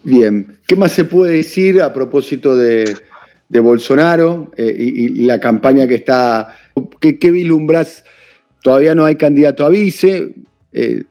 Bien, 0.04 0.58
¿qué 0.66 0.76
más 0.76 0.94
se 0.94 1.04
puede 1.04 1.38
decir 1.38 1.82
a 1.82 1.94
propósito 1.94 2.56
de, 2.56 2.96
Bolsonaro 3.50 4.52
eh, 4.58 4.76
y, 4.78 5.26
la 5.26 5.40
campaña 5.40 5.88
que 5.88 5.96
está... 5.96 6.56
¿Qué, 7.00 7.20
qué 7.20 7.32
vislumbras? 7.32 8.04
Todavía 8.64 8.96
no 8.96 9.06
hay 9.06 9.16
candidato 9.16 9.66
a 9.66 9.70
vice, 9.70 10.34
eh, 10.74 11.04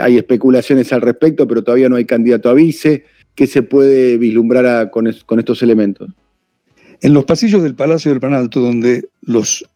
hay 0.00 0.16
especulaciones 0.16 0.92
al 0.92 1.00
respecto, 1.00 1.46
pero 1.46 1.62
todavía 1.62 1.88
no 1.88 1.96
hay 1.96 2.04
candidato 2.04 2.48
a 2.48 2.54
vice. 2.54 3.04
¿Qué 3.34 3.46
se 3.46 3.62
puede 3.62 4.16
vislumbrar 4.16 4.90
con, 4.90 5.12
con 5.26 5.38
estos 5.38 5.62
elementos? 5.62 6.10
En 7.00 7.14
los 7.14 7.24
pasillos 7.24 7.62
del 7.62 7.74
Palacio 7.74 8.10
del 8.10 8.20
Planalto, 8.20 8.60
donde 8.60 9.08
los 9.22 9.68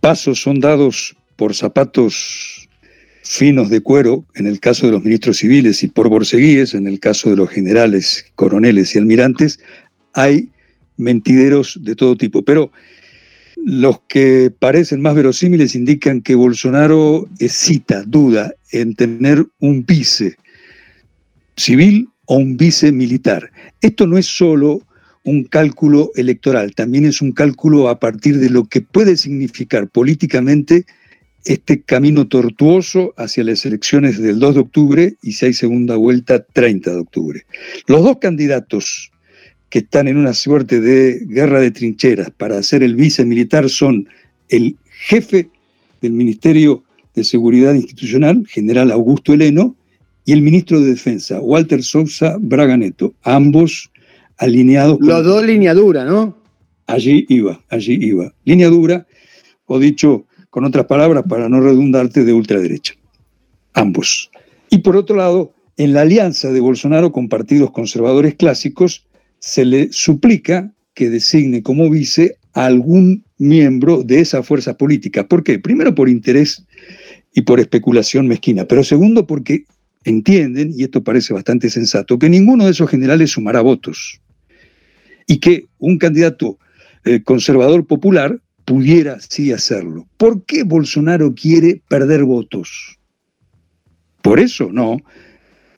pasos 0.00 0.40
son 0.40 0.60
dados 0.60 1.15
por 1.36 1.54
zapatos 1.54 2.68
finos 3.22 3.70
de 3.70 3.80
cuero, 3.80 4.24
en 4.34 4.46
el 4.46 4.60
caso 4.60 4.86
de 4.86 4.92
los 4.92 5.04
ministros 5.04 5.38
civiles, 5.38 5.82
y 5.82 5.88
por 5.88 6.08
borceguíes, 6.08 6.74
en 6.74 6.86
el 6.86 7.00
caso 7.00 7.30
de 7.30 7.36
los 7.36 7.50
generales, 7.50 8.26
coroneles 8.34 8.94
y 8.94 8.98
almirantes, 8.98 9.58
hay 10.12 10.48
mentideros 10.96 11.78
de 11.82 11.96
todo 11.96 12.16
tipo. 12.16 12.42
Pero 12.42 12.70
los 13.56 14.00
que 14.08 14.52
parecen 14.56 15.02
más 15.02 15.14
verosímiles 15.14 15.74
indican 15.74 16.22
que 16.22 16.34
Bolsonaro 16.34 17.28
excita, 17.38 18.02
duda 18.04 18.54
en 18.70 18.94
tener 18.94 19.44
un 19.58 19.84
vice 19.84 20.36
civil 21.56 22.08
o 22.26 22.36
un 22.36 22.56
vice 22.56 22.92
militar. 22.92 23.50
Esto 23.80 24.06
no 24.06 24.18
es 24.18 24.26
solo 24.26 24.82
un 25.24 25.44
cálculo 25.44 26.12
electoral, 26.14 26.74
también 26.74 27.04
es 27.04 27.20
un 27.20 27.32
cálculo 27.32 27.88
a 27.88 27.98
partir 27.98 28.38
de 28.38 28.50
lo 28.50 28.66
que 28.66 28.80
puede 28.80 29.16
significar 29.16 29.88
políticamente 29.88 30.86
este 31.46 31.80
camino 31.82 32.26
tortuoso 32.26 33.14
hacia 33.16 33.44
las 33.44 33.64
elecciones 33.64 34.20
del 34.20 34.40
2 34.40 34.54
de 34.54 34.60
octubre 34.60 35.14
y 35.22 35.32
si 35.32 35.46
hay 35.46 35.52
segunda 35.54 35.96
vuelta 35.96 36.44
30 36.44 36.90
de 36.90 36.98
octubre. 36.98 37.46
Los 37.86 38.02
dos 38.02 38.18
candidatos 38.18 39.12
que 39.70 39.78
están 39.78 40.08
en 40.08 40.16
una 40.16 40.34
suerte 40.34 40.80
de 40.80 41.20
guerra 41.24 41.60
de 41.60 41.70
trincheras 41.70 42.30
para 42.30 42.58
hacer 42.58 42.82
el 42.82 42.96
vice 42.96 43.24
militar 43.24 43.70
son 43.70 44.08
el 44.48 44.76
jefe 45.06 45.48
del 46.02 46.12
Ministerio 46.12 46.82
de 47.14 47.24
Seguridad 47.24 47.74
Institucional, 47.74 48.44
general 48.48 48.90
Augusto 48.90 49.32
Heleno, 49.32 49.76
y 50.24 50.32
el 50.32 50.42
ministro 50.42 50.80
de 50.80 50.90
Defensa, 50.90 51.40
Walter 51.40 51.82
Sousa 51.84 52.36
Braganeto, 52.40 53.14
ambos 53.22 53.90
alineados. 54.36 54.98
Los 55.00 55.24
dos 55.24 55.44
línea 55.44 55.72
dura, 55.74 56.04
¿no? 56.04 56.36
Allí 56.88 57.24
iba, 57.28 57.60
allí 57.68 57.94
iba. 58.00 58.34
Línea 58.44 58.68
dura, 58.68 59.06
o 59.66 59.78
dicho 59.78 60.26
con 60.56 60.64
otras 60.64 60.86
palabras, 60.86 61.24
para 61.28 61.50
no 61.50 61.60
redundarte, 61.60 62.24
de 62.24 62.32
ultraderecha. 62.32 62.94
Ambos. 63.74 64.30
Y 64.70 64.78
por 64.78 64.96
otro 64.96 65.14
lado, 65.14 65.52
en 65.76 65.92
la 65.92 66.00
alianza 66.00 66.50
de 66.50 66.60
Bolsonaro 66.60 67.12
con 67.12 67.28
partidos 67.28 67.72
conservadores 67.72 68.36
clásicos, 68.36 69.04
se 69.38 69.66
le 69.66 69.92
suplica 69.92 70.72
que 70.94 71.10
designe 71.10 71.62
como 71.62 71.90
vice 71.90 72.38
a 72.54 72.64
algún 72.64 73.22
miembro 73.36 74.02
de 74.02 74.20
esa 74.20 74.42
fuerza 74.42 74.78
política. 74.78 75.28
¿Por 75.28 75.44
qué? 75.44 75.58
Primero 75.58 75.94
por 75.94 76.08
interés 76.08 76.64
y 77.34 77.42
por 77.42 77.60
especulación 77.60 78.26
mezquina, 78.26 78.64
pero 78.64 78.82
segundo 78.82 79.26
porque 79.26 79.66
entienden, 80.04 80.72
y 80.74 80.84
esto 80.84 81.04
parece 81.04 81.34
bastante 81.34 81.68
sensato, 81.68 82.18
que 82.18 82.30
ninguno 82.30 82.64
de 82.64 82.70
esos 82.70 82.88
generales 82.88 83.32
sumará 83.32 83.60
votos 83.60 84.22
y 85.26 85.36
que 85.36 85.66
un 85.76 85.98
candidato 85.98 86.58
eh, 87.04 87.22
conservador 87.22 87.86
popular 87.86 88.40
pudiera 88.66 89.18
sí 89.20 89.52
hacerlo. 89.52 90.06
¿Por 90.18 90.44
qué 90.44 90.64
Bolsonaro 90.64 91.34
quiere 91.34 91.80
perder 91.88 92.24
votos? 92.24 92.98
Por 94.20 94.38
eso 94.38 94.68
no. 94.70 94.98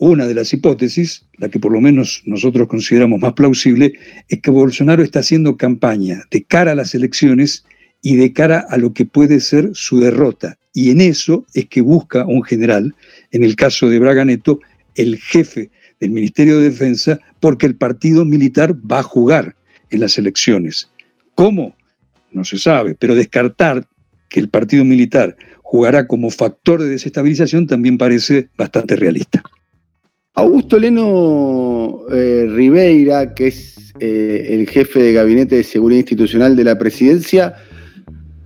Una 0.00 0.26
de 0.26 0.34
las 0.34 0.52
hipótesis, 0.52 1.26
la 1.36 1.48
que 1.48 1.58
por 1.58 1.72
lo 1.72 1.80
menos 1.80 2.22
nosotros 2.24 2.66
consideramos 2.66 3.20
más 3.20 3.34
plausible, 3.34 3.92
es 4.28 4.40
que 4.40 4.50
Bolsonaro 4.50 5.02
está 5.02 5.20
haciendo 5.20 5.56
campaña 5.56 6.22
de 6.30 6.44
cara 6.44 6.72
a 6.72 6.74
las 6.74 6.94
elecciones 6.94 7.64
y 8.00 8.16
de 8.16 8.32
cara 8.32 8.64
a 8.70 8.78
lo 8.78 8.92
que 8.92 9.04
puede 9.04 9.40
ser 9.40 9.70
su 9.74 10.00
derrota. 10.00 10.56
Y 10.72 10.90
en 10.90 11.00
eso 11.00 11.44
es 11.54 11.66
que 11.66 11.80
busca 11.80 12.24
un 12.26 12.42
general, 12.42 12.94
en 13.32 13.44
el 13.44 13.56
caso 13.56 13.88
de 13.88 13.98
Braga 13.98 14.24
Neto, 14.24 14.60
el 14.94 15.18
jefe 15.18 15.70
del 16.00 16.12
Ministerio 16.12 16.58
de 16.58 16.70
Defensa 16.70 17.18
porque 17.40 17.66
el 17.66 17.76
partido 17.76 18.24
militar 18.24 18.74
va 18.90 19.00
a 19.00 19.02
jugar 19.02 19.56
en 19.90 20.00
las 20.00 20.16
elecciones. 20.16 20.88
¿Cómo? 21.34 21.76
No 22.32 22.44
se 22.44 22.58
sabe, 22.58 22.94
pero 22.98 23.14
descartar 23.14 23.86
que 24.28 24.40
el 24.40 24.48
partido 24.48 24.84
militar 24.84 25.36
jugará 25.62 26.06
como 26.06 26.30
factor 26.30 26.82
de 26.82 26.88
desestabilización 26.88 27.66
también 27.66 27.98
parece 27.98 28.48
bastante 28.56 28.96
realista. 28.96 29.42
Augusto 30.34 30.78
Leno 30.78 32.02
eh, 32.12 32.46
Ribeira, 32.48 33.34
que 33.34 33.48
es 33.48 33.92
eh, 33.98 34.48
el 34.50 34.68
jefe 34.68 35.02
de 35.02 35.12
Gabinete 35.12 35.56
de 35.56 35.64
Seguridad 35.64 36.00
Institucional 36.00 36.54
de 36.54 36.64
la 36.64 36.78
Presidencia, 36.78 37.54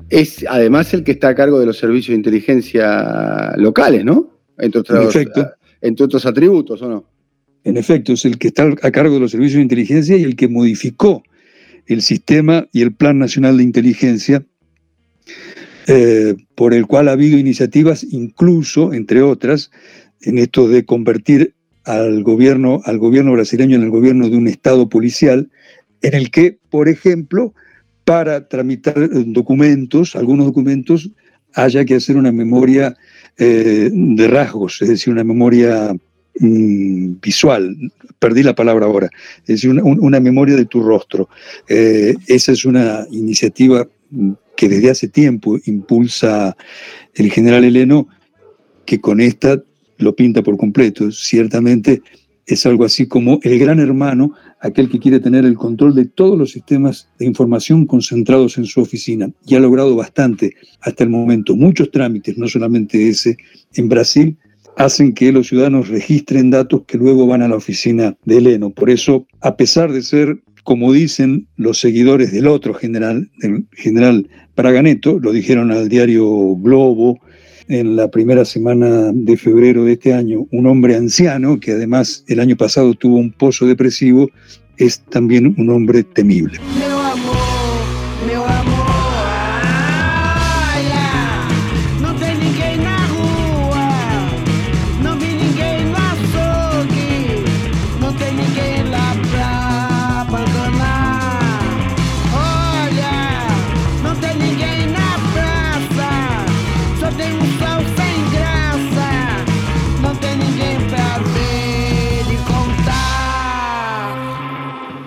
es 0.08 0.44
además 0.48 0.94
el 0.94 1.04
que 1.04 1.12
está 1.12 1.28
a 1.28 1.34
cargo 1.34 1.58
de 1.58 1.66
los 1.66 1.78
servicios 1.78 2.08
de 2.08 2.16
inteligencia 2.16 3.52
locales, 3.56 4.04
¿no? 4.04 4.30
Entre 4.58 4.80
otros, 4.80 5.16
entre 5.80 6.04
otros 6.04 6.26
atributos, 6.26 6.80
¿o 6.82 6.88
no? 6.88 7.12
en 7.64 7.76
efecto, 7.76 8.12
es 8.12 8.24
el 8.24 8.38
que 8.38 8.48
está 8.48 8.64
a 8.82 8.90
cargo 8.90 9.14
de 9.14 9.20
los 9.20 9.30
servicios 9.30 9.56
de 9.56 9.62
inteligencia 9.62 10.16
y 10.16 10.24
el 10.24 10.36
que 10.36 10.48
modificó 10.48 11.22
el 11.86 12.02
sistema 12.02 12.66
y 12.72 12.82
el 12.82 12.92
Plan 12.92 13.18
Nacional 13.18 13.56
de 13.56 13.64
Inteligencia, 13.64 14.44
eh, 15.86 16.36
por 16.54 16.74
el 16.74 16.86
cual 16.86 17.08
ha 17.08 17.12
habido 17.12 17.38
iniciativas, 17.38 18.04
incluso, 18.04 18.92
entre 18.92 19.22
otras, 19.22 19.70
en 20.20 20.38
esto 20.38 20.68
de 20.68 20.84
convertir 20.84 21.54
al 21.84 22.22
gobierno, 22.22 22.80
al 22.84 22.98
gobierno 22.98 23.32
brasileño 23.32 23.76
en 23.76 23.82
el 23.82 23.90
gobierno 23.90 24.28
de 24.28 24.36
un 24.36 24.46
Estado 24.46 24.88
policial, 24.88 25.50
en 26.02 26.14
el 26.14 26.30
que, 26.30 26.58
por 26.70 26.88
ejemplo, 26.88 27.54
para 28.04 28.48
tramitar 28.48 28.94
documentos, 29.26 30.16
algunos 30.16 30.46
documentos, 30.46 31.10
haya 31.54 31.84
que 31.84 31.96
hacer 31.96 32.16
una 32.16 32.32
memoria 32.32 32.96
eh, 33.38 33.90
de 33.92 34.28
rasgos, 34.28 34.80
es 34.82 34.88
decir, 34.88 35.12
una 35.12 35.24
memoria 35.24 35.94
Mm, 36.40 37.20
visual, 37.20 37.76
perdí 38.18 38.42
la 38.42 38.54
palabra 38.54 38.86
ahora, 38.86 39.10
es 39.42 39.46
decir, 39.46 39.70
una, 39.70 40.18
memoria 40.18 40.56
de 40.56 40.64
tu 40.64 40.82
rostro. 40.82 41.28
Eh, 41.68 42.14
esa 42.26 42.52
es 42.52 42.64
una 42.64 43.06
iniciativa 43.10 43.86
que 44.56 44.68
desde 44.68 44.90
hace 44.90 45.08
tiempo 45.08 45.58
impulsa 45.66 46.56
el 47.14 47.30
general 47.30 47.64
Heleno, 47.64 48.08
que 48.86 48.98
con 48.98 49.20
esta 49.20 49.62
lo 49.98 50.16
pinta 50.16 50.42
por 50.42 50.56
completo. 50.56 51.12
Ciertamente 51.12 52.02
es 52.46 52.64
algo 52.64 52.86
así 52.86 53.06
como 53.06 53.38
el 53.42 53.58
gran 53.58 53.78
hermano, 53.78 54.32
aquel 54.60 54.88
que 54.88 55.00
quiere 55.00 55.20
tener 55.20 55.44
el 55.44 55.54
control 55.54 55.94
de 55.94 56.06
todos 56.06 56.38
los 56.38 56.52
sistemas 56.52 57.08
de 57.18 57.26
información 57.26 57.86
concentrados 57.86 58.56
en 58.56 58.64
su 58.64 58.80
oficina. 58.80 59.30
Y 59.46 59.54
ha 59.54 59.60
logrado 59.60 59.94
bastante 59.96 60.54
hasta 60.80 61.04
el 61.04 61.10
momento. 61.10 61.54
Muchos 61.56 61.90
trámites, 61.90 62.38
no 62.38 62.48
solamente 62.48 63.08
ese, 63.08 63.36
en 63.74 63.88
Brasil 63.88 64.38
hacen 64.76 65.12
que 65.12 65.32
los 65.32 65.48
ciudadanos 65.48 65.88
registren 65.88 66.50
datos 66.50 66.82
que 66.86 66.98
luego 66.98 67.26
van 67.26 67.42
a 67.42 67.48
la 67.48 67.56
oficina 67.56 68.16
de 68.24 68.38
Heleno. 68.38 68.70
Por 68.70 68.90
eso, 68.90 69.26
a 69.40 69.56
pesar 69.56 69.92
de 69.92 70.02
ser, 70.02 70.42
como 70.64 70.92
dicen 70.92 71.46
los 71.56 71.78
seguidores 71.78 72.32
del 72.32 72.46
otro 72.46 72.74
general, 72.74 73.30
del 73.38 73.66
general 73.72 74.28
Braganeto, 74.56 75.18
lo 75.18 75.32
dijeron 75.32 75.70
al 75.72 75.88
diario 75.88 76.26
Globo 76.56 77.20
en 77.68 77.96
la 77.96 78.10
primera 78.10 78.44
semana 78.44 79.12
de 79.12 79.36
febrero 79.36 79.84
de 79.84 79.92
este 79.92 80.12
año, 80.12 80.46
un 80.50 80.66
hombre 80.66 80.96
anciano 80.96 81.58
que 81.60 81.72
además 81.72 82.24
el 82.28 82.40
año 82.40 82.56
pasado 82.56 82.94
tuvo 82.94 83.16
un 83.16 83.32
pozo 83.32 83.66
depresivo, 83.66 84.30
es 84.76 85.00
también 85.10 85.54
un 85.56 85.70
hombre 85.70 86.02
temible. 86.02 86.58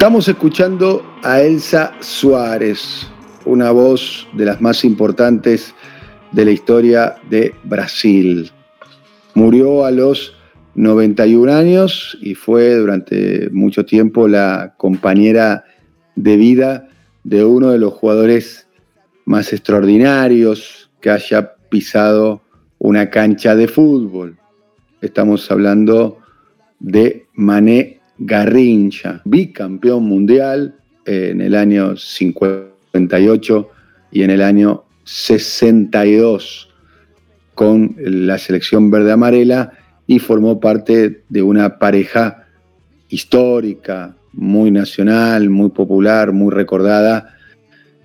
Estamos 0.06 0.28
escuchando 0.28 1.04
a 1.24 1.42
Elsa 1.42 1.96
Suárez, 2.00 3.08
una 3.44 3.72
voz 3.72 4.28
de 4.34 4.46
las 4.46 4.62
más 4.62 4.86
importantes 4.86 5.74
de 6.32 6.46
la 6.46 6.52
historia 6.52 7.16
de 7.28 7.56
Brasil. 7.64 8.52
Murió 9.34 9.84
a 9.84 9.90
los 9.90 10.36
91 10.76 11.52
años 11.52 12.20
y 12.22 12.36
fue 12.36 12.76
durante 12.76 13.50
mucho 13.50 13.84
tiempo 13.84 14.28
la 14.28 14.76
compañera 14.78 15.64
de 16.16 16.38
vida 16.38 16.88
de 17.24 17.44
uno 17.44 17.72
de 17.72 17.80
los 17.80 17.92
jugadores 17.96 18.68
más 19.26 19.54
extraordinarios 19.54 20.92
que 21.02 21.10
haya 21.10 21.56
pisado 21.72 22.44
una 22.78 23.10
cancha 23.10 23.56
de 23.56 23.68
fútbol. 23.68 24.38
Estamos 25.02 25.50
hablando 25.50 26.20
de 26.80 27.26
Mané 27.34 27.95
Garrincha, 28.18 29.22
bicampeón 29.26 30.04
mundial 30.06 30.76
en 31.06 31.42
el 31.42 31.56
año 31.56 31.96
58 31.96 33.70
y 34.12 34.24
en 34.24 34.30
el 34.30 34.42
año 34.42 34.84
62 35.04 36.70
con 37.54 37.96
la 37.98 38.38
selección 38.38 38.92
verde 38.92 39.12
amarela 39.12 39.72
y 40.08 40.20
formó 40.20 40.60
parte 40.60 41.24
de 41.30 41.42
una 41.42 41.80
pareja 41.80 42.48
histórica, 43.10 44.16
muy 44.34 44.72
nacional, 44.72 45.50
muy 45.50 45.70
popular, 45.70 46.32
muy 46.34 46.52
recordada, 46.54 47.36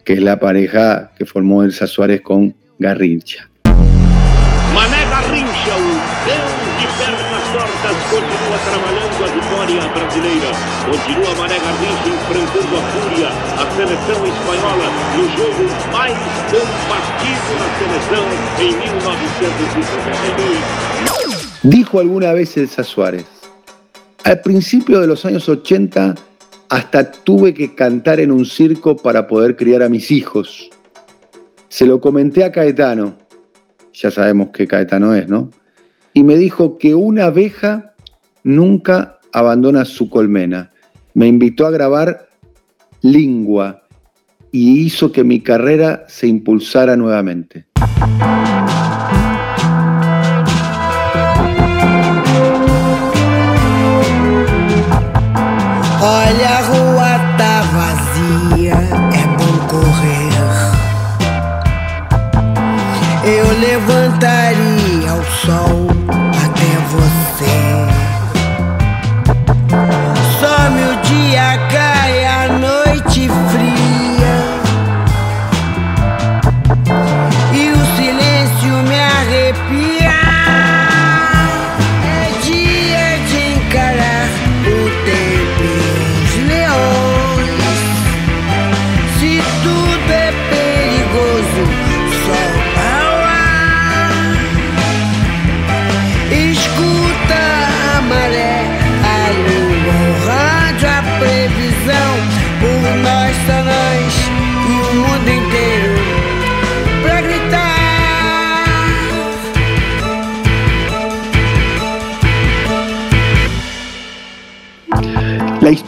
que 0.05 0.15
es 0.15 0.23
la 0.23 0.39
pareja 0.39 1.13
que 1.17 1.27
formó 1.27 1.63
Elsa 1.63 1.87
Suárez 1.87 2.21
con 2.23 2.55
Garrincha. 2.79 3.51
Mané 4.75 5.05
Garrincha, 5.11 5.77
o 8.17 8.50
brasileira. 9.91 10.51
Continua 10.85 11.35
Mané 11.37 11.59
Garrincha 11.59 12.09
enfrentando 12.09 12.77
a 12.77 12.83
fúria, 12.93 13.29
a 13.59 13.67
seleção 13.77 14.27
espanhola, 14.27 14.89
no 15.17 15.25
jogo 15.37 15.65
mais 15.93 16.19
combatido 16.51 17.51
na 17.61 17.69
seleção 17.79 18.25
em 18.59 18.73
1952. 18.77 21.61
Dijo 21.65 21.99
alguna 21.99 22.33
vez 22.33 22.57
Elsa 22.57 22.83
Suárez, 22.83 23.27
al 24.25 24.41
principio 24.41 25.01
de 25.01 25.07
los 25.07 25.25
años 25.25 25.49
80 25.49 26.15
hasta 26.71 27.11
tuve 27.11 27.53
que 27.53 27.75
cantar 27.75 28.21
en 28.21 28.31
un 28.31 28.47
circo 28.47 28.97
para 28.97 29.27
poder 29.27 29.57
criar 29.57 29.83
a 29.83 29.89
mis 29.89 30.11
hijos. 30.11 30.71
Se 31.69 31.85
lo 31.85 32.01
comenté 32.01 32.45
a 32.45 32.53
Caetano, 32.53 33.17
ya 33.93 34.11
sabemos 34.11 34.51
qué 34.53 34.67
Caetano 34.67 35.15
es, 35.15 35.29
¿no? 35.29 35.51
Y 36.15 36.25
me 36.25 36.37
dijo 36.37 36.79
que 36.79 36.95
una 36.95 37.27
abeja 37.27 37.95
nunca 38.43 39.20
abandona 39.33 39.85
su 39.85 40.09
colmena. 40.09 40.71
Me 41.15 41.27
invitó 41.27 41.67
a 41.67 41.71
grabar 41.71 42.29
Lingua 43.03 43.83
y 44.53 44.81
hizo 44.81 45.13
que 45.13 45.25
mi 45.25 45.41
carrera 45.41 46.05
se 46.09 46.27
impulsara 46.27 46.97
nuevamente. 46.97 47.67
Olha, 56.03 56.59
a 56.59 56.63
rua 56.63 57.37
tá 57.37 57.63
vazia, 57.73 58.75
é 59.13 59.27
bom 59.39 59.57
correr. 59.69 60.21
Eu 63.23 63.47
levantaria 63.61 65.15
o 65.15 65.25
sol 65.25 65.87
até 66.33 66.71
você. 66.91 67.30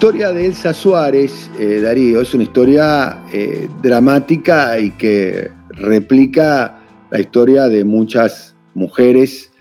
Historia 0.03 0.33
de 0.33 0.47
Elsa 0.47 0.75
Suárez, 0.75 1.49
eh, 1.61 1.81
Darío, 1.81 2.23
es 2.23 2.35
una 2.35 2.43
historia 2.43 3.23
eh, 3.33 3.69
dramática 3.85 4.77
y 4.81 4.91
que 4.91 5.49
replica 5.69 6.81
la 7.09 7.21
historia 7.21 7.69
de 7.69 7.85
muchas 7.85 8.57
mujeres 8.75 9.53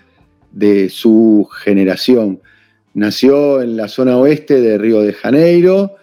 de 0.50 0.88
su 0.88 1.48
generación. 1.62 2.40
Nació 2.92 3.62
en 3.62 3.76
la 3.76 3.86
zona 3.86 4.16
oeste 4.16 4.60
de 4.60 4.78
Río 4.78 5.02
de 5.02 5.12
Janeiro, 5.12 5.94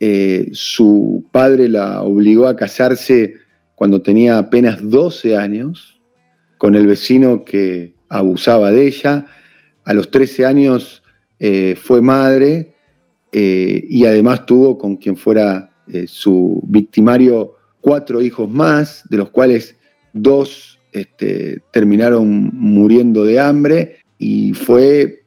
eh, 0.00 0.48
su 0.52 1.26
padre 1.30 1.68
la 1.68 2.00
obligó 2.00 2.48
a 2.48 2.56
casarse 2.56 3.34
cuando 3.74 4.00
tenía 4.00 4.38
apenas 4.38 4.78
12 4.80 5.36
años 5.36 6.00
con 6.56 6.74
el 6.74 6.86
vecino 6.86 7.44
que 7.44 7.92
abusaba 8.08 8.70
de 8.70 8.86
ella. 8.86 9.26
A 9.84 9.92
los 9.92 10.10
13 10.10 10.46
años 10.46 11.02
fue 11.76 12.00
madre 12.00 12.73
eh, 13.36 13.84
y 13.90 14.06
además 14.06 14.46
tuvo 14.46 14.78
con 14.78 14.94
quien 14.94 15.16
fuera 15.16 15.68
eh, 15.88 16.06
su 16.06 16.62
victimario 16.68 17.56
cuatro 17.80 18.22
hijos 18.22 18.48
más, 18.48 19.02
de 19.10 19.16
los 19.16 19.30
cuales 19.30 19.74
dos 20.12 20.78
este, 20.92 21.60
terminaron 21.72 22.50
muriendo 22.52 23.24
de 23.24 23.40
hambre 23.40 23.96
y 24.18 24.52
fue, 24.52 25.24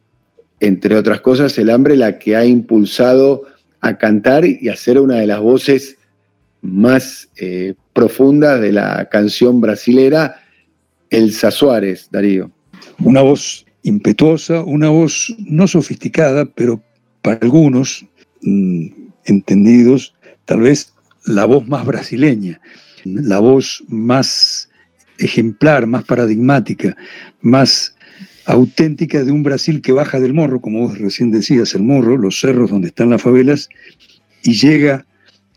entre 0.62 0.96
otras 0.96 1.20
cosas, 1.20 1.58
el 1.58 1.70
hambre 1.70 1.98
la 1.98 2.17
que 2.17 2.38
ha 2.38 2.46
impulsado 2.46 3.43
a 3.82 3.98
cantar 3.98 4.46
y 4.46 4.70
a 4.70 4.78
ser 4.78 5.02
una 5.02 5.15
de 5.15 5.28
las 5.28 5.41
voces 5.41 5.98
más 6.62 7.28
eh, 7.36 7.74
profundas 7.91 8.62
de 8.62 8.72
la 8.72 9.10
canción 9.12 9.60
brasilera, 9.60 10.38
Elsa 11.10 11.52
Suárez, 11.52 12.08
Darío. 12.10 12.52
Una 13.04 13.22
voz 13.22 13.65
impetuosa, 13.84 14.63
una 14.63 14.88
voz 14.88 15.36
no 15.39 15.67
sofisticada, 15.67 16.46
pero 16.46 16.82
para 17.27 17.39
algunos 17.41 18.05
mm, 18.41 18.87
entendidos, 19.25 20.15
tal 20.45 20.61
vez 20.61 20.93
la 21.25 21.43
voz 21.43 21.67
más 21.67 21.85
brasileña, 21.85 22.61
la 23.03 23.39
voz 23.39 23.83
más 23.89 24.69
ejemplar, 25.17 25.87
más 25.87 26.05
paradigmática, 26.05 26.95
más 27.41 27.97
auténtica 28.45 29.25
de 29.25 29.33
un 29.33 29.43
Brasil 29.43 29.81
que 29.81 29.91
baja 29.91 30.21
del 30.21 30.33
morro, 30.33 30.61
como 30.61 30.87
vos 30.87 30.97
recién 30.99 31.29
decías, 31.31 31.75
el 31.75 31.83
morro, 31.83 32.15
los 32.15 32.39
cerros 32.39 32.69
donde 32.69 32.87
están 32.87 33.09
las 33.09 33.21
favelas, 33.21 33.67
y 34.43 34.53
llega 34.53 35.05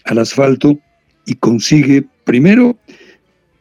al 0.06 0.18
asfalto 0.18 0.76
y 1.24 1.35
consigue 1.35 2.04
primero 2.24 2.80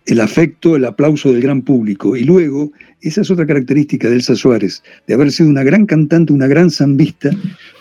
el 0.10 0.22
afecto, 0.22 0.76
el 0.76 0.86
aplauso 0.86 1.32
del 1.32 1.42
gran 1.42 1.62
público. 1.62 2.16
Y 2.16 2.24
luego, 2.24 2.72
esa 3.02 3.22
es 3.22 3.30
otra 3.30 3.46
característica 3.46 4.10
de 4.10 4.16
Elsa 4.16 4.36
Suárez, 4.36 4.84
de 5.08 5.14
haber 5.14 5.32
sido 5.32 5.50
una 5.50 5.64
gran 5.64 5.86
cantante, 5.86 6.34
una 6.34 6.48
gran 6.48 6.72
zambista, 6.72 7.30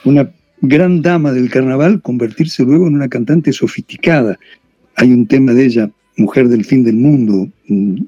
una 0.04 0.30
gran 0.60 1.00
dama 1.02 1.32
del 1.32 1.50
carnaval, 1.50 2.02
convertirse 2.02 2.64
luego 2.64 2.86
en 2.86 2.94
una 2.94 3.08
cantante 3.08 3.52
sofisticada. 3.52 4.38
Hay 4.96 5.12
un 5.12 5.26
tema 5.26 5.54
de 5.54 5.64
ella, 5.64 5.90
Mujer 6.16 6.48
del 6.48 6.64
Fin 6.64 6.84
del 6.84 6.96
Mundo, 6.96 7.48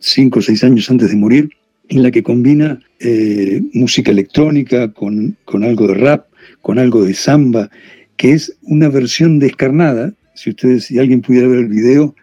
cinco 0.01 0.41
o 0.41 0.43
seis 0.43 0.65
años 0.65 0.91
antes 0.91 1.11
de 1.11 1.17
morir, 1.17 1.51
en 1.89 2.03
la 2.03 2.11
que 2.11 2.23
combina 2.23 2.81
eh, 2.99 3.63
música 3.73 4.11
electrónica 4.11 4.93
con, 4.93 5.37
con 5.45 5.65
algo 5.65 5.87
de 5.87 5.95
rap, 5.95 6.27
con 6.61 6.79
algo 6.79 7.05
de 7.05 7.15
samba, 7.15 7.71
que 8.17 8.33
es 8.33 8.57
una 8.63 8.89
versión 8.89 9.39
descarnada, 9.39 10.13
si 10.35 10.51
ustedes, 10.51 10.85
si 10.85 10.99
alguien 10.99 11.21
pudiera 11.21 11.49
ver 11.49 11.61
el 11.61 11.69
video, 11.69 12.15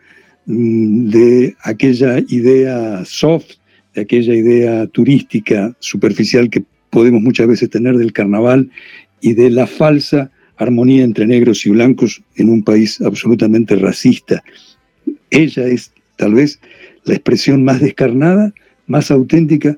de 0.47 1.55
aquella 1.63 2.19
idea 2.29 3.03
soft, 3.05 3.55
de 3.93 4.01
aquella 4.01 4.33
idea 4.33 4.87
turística 4.87 5.75
superficial 5.79 6.49
que 6.49 6.63
podemos 6.89 7.21
muchas 7.21 7.47
veces 7.47 7.69
tener 7.69 7.97
del 7.97 8.13
carnaval 8.13 8.69
y 9.21 9.33
de 9.33 9.49
la 9.49 9.67
falsa 9.67 10.31
armonía 10.55 11.03
entre 11.03 11.27
negros 11.27 11.65
y 11.65 11.69
blancos 11.69 12.23
en 12.35 12.49
un 12.49 12.63
país 12.63 13.01
absolutamente 13.01 13.75
racista. 13.75 14.43
Ella 15.29 15.67
es 15.67 15.91
tal 16.15 16.33
vez 16.33 16.59
la 17.03 17.13
expresión 17.13 17.63
más 17.63 17.81
descarnada, 17.81 18.53
más 18.87 19.11
auténtica 19.11 19.77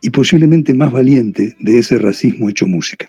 y 0.00 0.10
posiblemente 0.10 0.74
más 0.74 0.92
valiente 0.92 1.56
de 1.58 1.78
ese 1.78 1.98
racismo 1.98 2.48
hecho 2.48 2.66
música. 2.66 3.08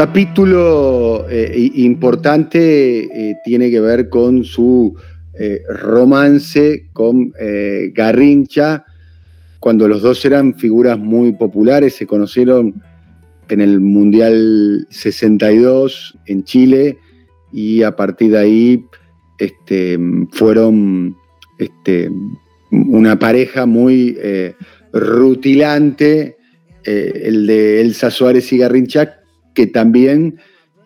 capítulo 0.00 1.26
eh, 1.28 1.72
importante 1.74 3.00
eh, 3.00 3.36
tiene 3.44 3.70
que 3.70 3.82
ver 3.82 4.08
con 4.08 4.44
su 4.44 4.96
eh, 5.34 5.60
romance 5.68 6.88
con 6.94 7.34
Garrincha, 7.92 8.86
cuando 9.58 9.86
los 9.88 10.00
dos 10.00 10.24
eran 10.24 10.54
figuras 10.54 10.98
muy 10.98 11.32
populares, 11.32 11.96
se 11.96 12.06
conocieron 12.06 12.82
en 13.50 13.60
el 13.60 13.78
Mundial 13.78 14.86
62 14.88 16.16
en 16.24 16.44
Chile 16.44 16.96
y 17.52 17.82
a 17.82 17.94
partir 17.94 18.30
de 18.30 18.38
ahí 18.38 18.86
este, 19.36 19.98
fueron 20.32 21.14
este, 21.58 22.10
una 22.70 23.18
pareja 23.18 23.66
muy 23.66 24.16
rutilante, 24.94 26.38
el 26.84 27.46
de 27.46 27.82
Elsa 27.82 28.10
Suárez 28.10 28.50
y 28.54 28.56
Garrincha, 28.56 29.19
que 29.54 29.66
también 29.66 30.38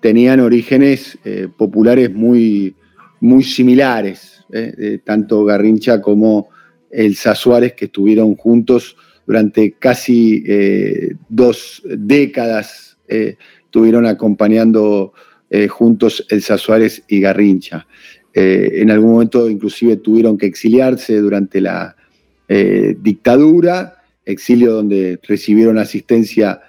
tenían 0.04 0.40
orígenes 0.40 1.18
eh, 1.24 1.48
populares 1.56 2.12
muy, 2.12 2.74
muy 3.20 3.42
similares, 3.42 4.44
eh, 4.52 4.98
tanto 5.02 5.46
Garrincha 5.46 6.02
como 6.02 6.50
Elsa 6.90 7.34
Suárez, 7.34 7.72
que 7.72 7.86
estuvieron 7.86 8.36
juntos 8.36 8.98
durante 9.26 9.72
casi 9.72 10.44
eh, 10.46 11.14
dos 11.30 11.82
décadas, 11.86 12.98
estuvieron 13.08 14.04
acompañando 14.04 15.14
juntos 15.70 16.26
Elsa 16.28 16.58
Suárez 16.58 17.02
y 17.08 17.20
Garrincha. 17.20 17.86
En 18.32 18.90
algún 18.90 19.12
momento 19.12 19.48
inclusive 19.48 19.96
tuvieron 19.96 20.36
que 20.36 20.46
exiliarse 20.46 21.18
durante 21.18 21.60
la 21.60 21.94
dictadura, 22.48 24.02
exilio 24.24 24.72
donde 24.72 25.18
recibieron 25.22 25.78
asistencia 25.78 26.60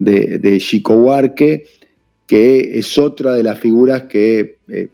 de, 0.00 0.58
Chico 0.58 0.94
Huarque, 0.94 1.66
que 2.26 2.78
es 2.78 2.98
otra 2.98 3.34
de 3.34 3.42
las 3.42 3.58
figuras 3.58 4.02
que 4.02 4.58
eh, 4.68 4.88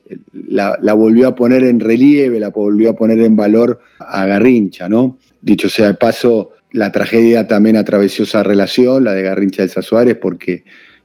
la, 0.48 0.76
volvió 0.94 1.28
a 1.28 1.34
poner 1.34 1.64
en 1.64 1.80
relieve, 1.80 2.40
la 2.40 2.50
volvió 2.50 2.90
a 2.90 2.96
poner 2.96 3.20
en 3.20 3.36
valor 3.36 3.80
a 3.98 4.26
Garrincha, 4.26 4.88
¿no? 4.88 5.18
Dicho 5.40 5.68
sea 5.68 5.88
de 5.88 5.94
paso, 5.94 6.52
la 6.72 6.90
tragedia 6.92 7.46
también 7.46 7.76
atravesó 7.76 8.24
esa 8.24 8.42
relación, 8.42 9.04
la 9.04 9.12
de 9.12 9.22
Garrincha 9.22 9.62
Elsa 9.62 9.82
Suárez, 9.82 10.16
porque 10.20 10.64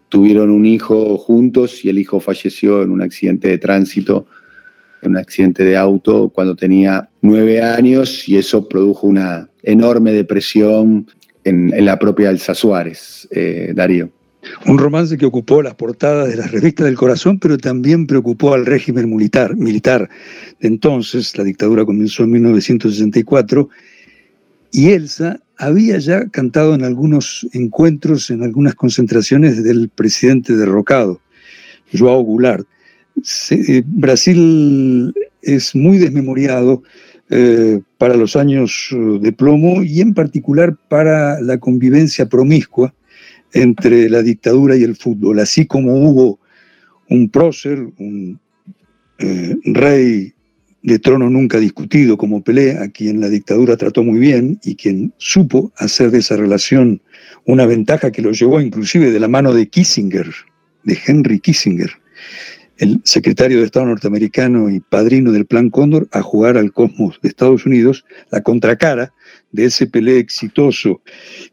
tuvieron 0.09 0.49
un 0.49 0.65
hijo 0.65 1.17
juntos 1.17 1.85
y 1.85 1.89
el 1.89 1.99
hijo 1.99 2.19
falleció 2.19 2.81
en 2.81 2.91
un 2.91 3.01
accidente 3.01 3.49
de 3.49 3.57
tránsito, 3.57 4.25
en 5.01 5.11
un 5.11 5.17
accidente 5.17 5.63
de 5.63 5.77
auto 5.77 6.29
cuando 6.29 6.55
tenía 6.55 7.09
nueve 7.21 7.61
años 7.61 8.27
y 8.27 8.37
eso 8.37 8.67
produjo 8.67 9.07
una 9.07 9.49
enorme 9.63 10.11
depresión 10.11 11.07
en, 11.43 11.85
la 11.85 11.97
propia 11.99 12.29
Elsa 12.29 12.53
Suárez, 12.53 13.27
eh, 13.31 13.71
Darío. 13.75 14.09
Un 14.65 14.79
romance 14.79 15.17
que 15.17 15.25
ocupó 15.25 15.61
las 15.61 15.75
portadas 15.75 16.29
de 16.29 16.35
las 16.35 16.51
revistas 16.51 16.85
del 16.85 16.95
corazón, 16.95 17.37
pero 17.39 17.57
también 17.57 18.07
preocupó 18.07 18.53
al 18.53 18.65
régimen 18.65 19.09
militar. 19.09 19.55
militar. 19.55 20.09
De 20.59 20.67
entonces, 20.67 21.37
la 21.37 21.43
dictadura 21.43 21.85
comenzó 21.85 22.23
en 22.23 22.31
1964 22.31 23.69
y 24.71 24.91
Elsa 24.91 25.39
había 25.57 25.99
ya 25.99 26.27
cantado 26.29 26.73
en 26.73 26.83
algunos 26.83 27.47
encuentros, 27.53 28.31
en 28.31 28.41
algunas 28.41 28.73
concentraciones 28.73 29.63
del 29.63 29.89
presidente 29.89 30.55
derrocado, 30.55 31.21
Joao 31.95 32.21
Goulart. 32.21 32.65
Eh, 33.51 33.83
Brasil 33.85 35.13
es 35.43 35.75
muy 35.75 35.99
desmemoriado 35.99 36.81
eh, 37.33 37.79
para 37.97 38.17
los 38.17 38.35
años 38.35 38.89
eh, 38.91 39.19
de 39.21 39.31
plomo 39.31 39.83
y 39.83 40.01
en 40.01 40.13
particular 40.13 40.75
para 40.89 41.39
la 41.39 41.59
convivencia 41.59 42.25
promiscua 42.25 42.93
entre 43.53 44.09
la 44.09 44.21
dictadura 44.21 44.75
y 44.75 44.83
el 44.83 44.97
fútbol, 44.97 45.39
así 45.39 45.65
como 45.65 45.95
hubo 45.95 46.39
un 47.07 47.29
prócer, 47.29 47.87
un 47.99 48.37
eh, 49.19 49.55
rey 49.63 50.33
de 50.83 50.99
trono 50.99 51.29
nunca 51.29 51.57
discutido 51.57 52.17
como 52.17 52.43
Pelé, 52.43 52.77
a 52.77 52.89
quien 52.89 53.21
la 53.21 53.29
dictadura 53.29 53.77
trató 53.77 54.03
muy 54.03 54.19
bien 54.19 54.59
y 54.65 54.75
quien 54.75 55.13
supo 55.15 55.71
hacer 55.77 56.11
de 56.11 56.17
esa 56.17 56.35
relación 56.35 57.01
una 57.45 57.65
ventaja 57.65 58.11
que 58.11 58.21
lo 58.21 58.33
llevó 58.33 58.59
inclusive 58.59 59.09
de 59.09 59.19
la 59.21 59.29
mano 59.29 59.53
de 59.53 59.69
Kissinger, 59.69 60.29
de 60.83 60.99
Henry 61.07 61.39
Kissinger, 61.39 61.91
el 62.81 62.99
secretario 63.03 63.59
de 63.59 63.65
Estado 63.65 63.85
norteamericano 63.85 64.67
y 64.71 64.79
padrino 64.79 65.31
del 65.31 65.45
Plan 65.45 65.69
Cóndor, 65.69 66.07
a 66.11 66.23
jugar 66.23 66.57
al 66.57 66.73
Cosmos 66.73 67.19
de 67.21 67.29
Estados 67.29 67.67
Unidos, 67.67 68.05
la 68.31 68.41
contracara 68.41 69.13
de 69.51 69.65
ese 69.65 69.85
Pelé 69.85 70.17
exitoso 70.17 70.99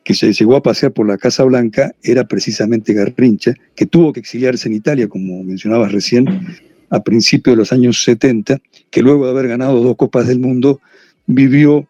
que 0.05 0.15
se 0.15 0.33
llegó 0.33 0.57
a 0.57 0.63
pasear 0.63 0.93
por 0.93 1.07
la 1.07 1.19
Casa 1.19 1.45
Blanca 1.45 1.95
era 2.03 2.27
precisamente 2.27 2.95
Garrincha, 2.95 3.53
que 3.75 3.85
tuvo 3.85 4.15
que 4.15 4.21
exiliarse 4.21 4.69
en 4.69 4.75
Italia, 4.77 5.07
como 5.07 5.45
mencionabas 5.45 5.93
recién, 5.93 6.27
a 6.89 7.03
principios 7.03 7.57
de 7.57 7.59
los 7.59 7.75
años 7.75 8.03
70, 8.05 8.57
que 8.91 9.03
luego 9.03 9.27
de 9.27 9.33
haber 9.33 9.49
ganado 9.49 9.83
dos 9.83 9.97
Copas 9.97 10.29
del 10.29 10.41
Mundo, 10.41 10.81
vivió 11.27 11.87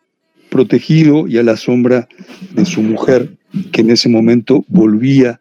protegido 0.50 1.28
y 1.28 1.38
a 1.38 1.44
la 1.44 1.56
sombra 1.56 2.08
de 2.54 2.64
su 2.64 2.82
mujer, 2.82 3.36
que 3.70 3.82
en 3.82 3.90
ese 3.90 4.08
momento 4.08 4.64
volvía 4.66 5.40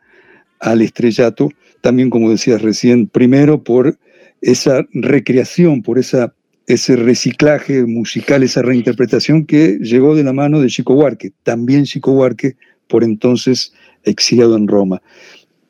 al 0.59 0.83
estrellato, 0.83 1.49
también 1.81 2.09
como 2.09 2.29
decías 2.29 2.61
recién, 2.61 3.07
primero 3.07 3.63
por 3.63 3.97
esa 4.41 4.85
recreación, 4.93 5.81
por 5.81 5.99
esa, 5.99 6.33
ese 6.67 6.95
reciclaje 6.95 7.85
musical, 7.85 8.43
esa 8.43 8.61
reinterpretación 8.61 9.45
que 9.45 9.79
llegó 9.81 10.15
de 10.15 10.23
la 10.23 10.33
mano 10.33 10.61
de 10.61 10.67
Chico 10.67 10.93
Huarque, 10.93 11.31
también 11.43 11.85
Chico 11.85 12.11
Huarque, 12.11 12.55
por 12.87 13.03
entonces 13.03 13.73
exiliado 14.03 14.55
en 14.55 14.67
Roma. 14.67 15.01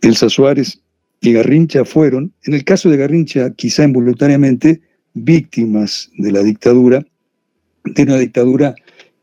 Elsa 0.01 0.29
Suárez 0.29 0.81
y 1.21 1.33
Garrincha 1.33 1.85
fueron, 1.85 2.33
en 2.43 2.53
el 2.53 2.63
caso 2.63 2.89
de 2.89 2.97
Garrincha, 2.97 3.51
quizá 3.51 3.83
involuntariamente, 3.83 4.81
víctimas 5.13 6.11
de 6.17 6.31
la 6.31 6.43
dictadura, 6.43 7.05
de 7.83 8.03
una 8.03 8.17
dictadura 8.17 8.75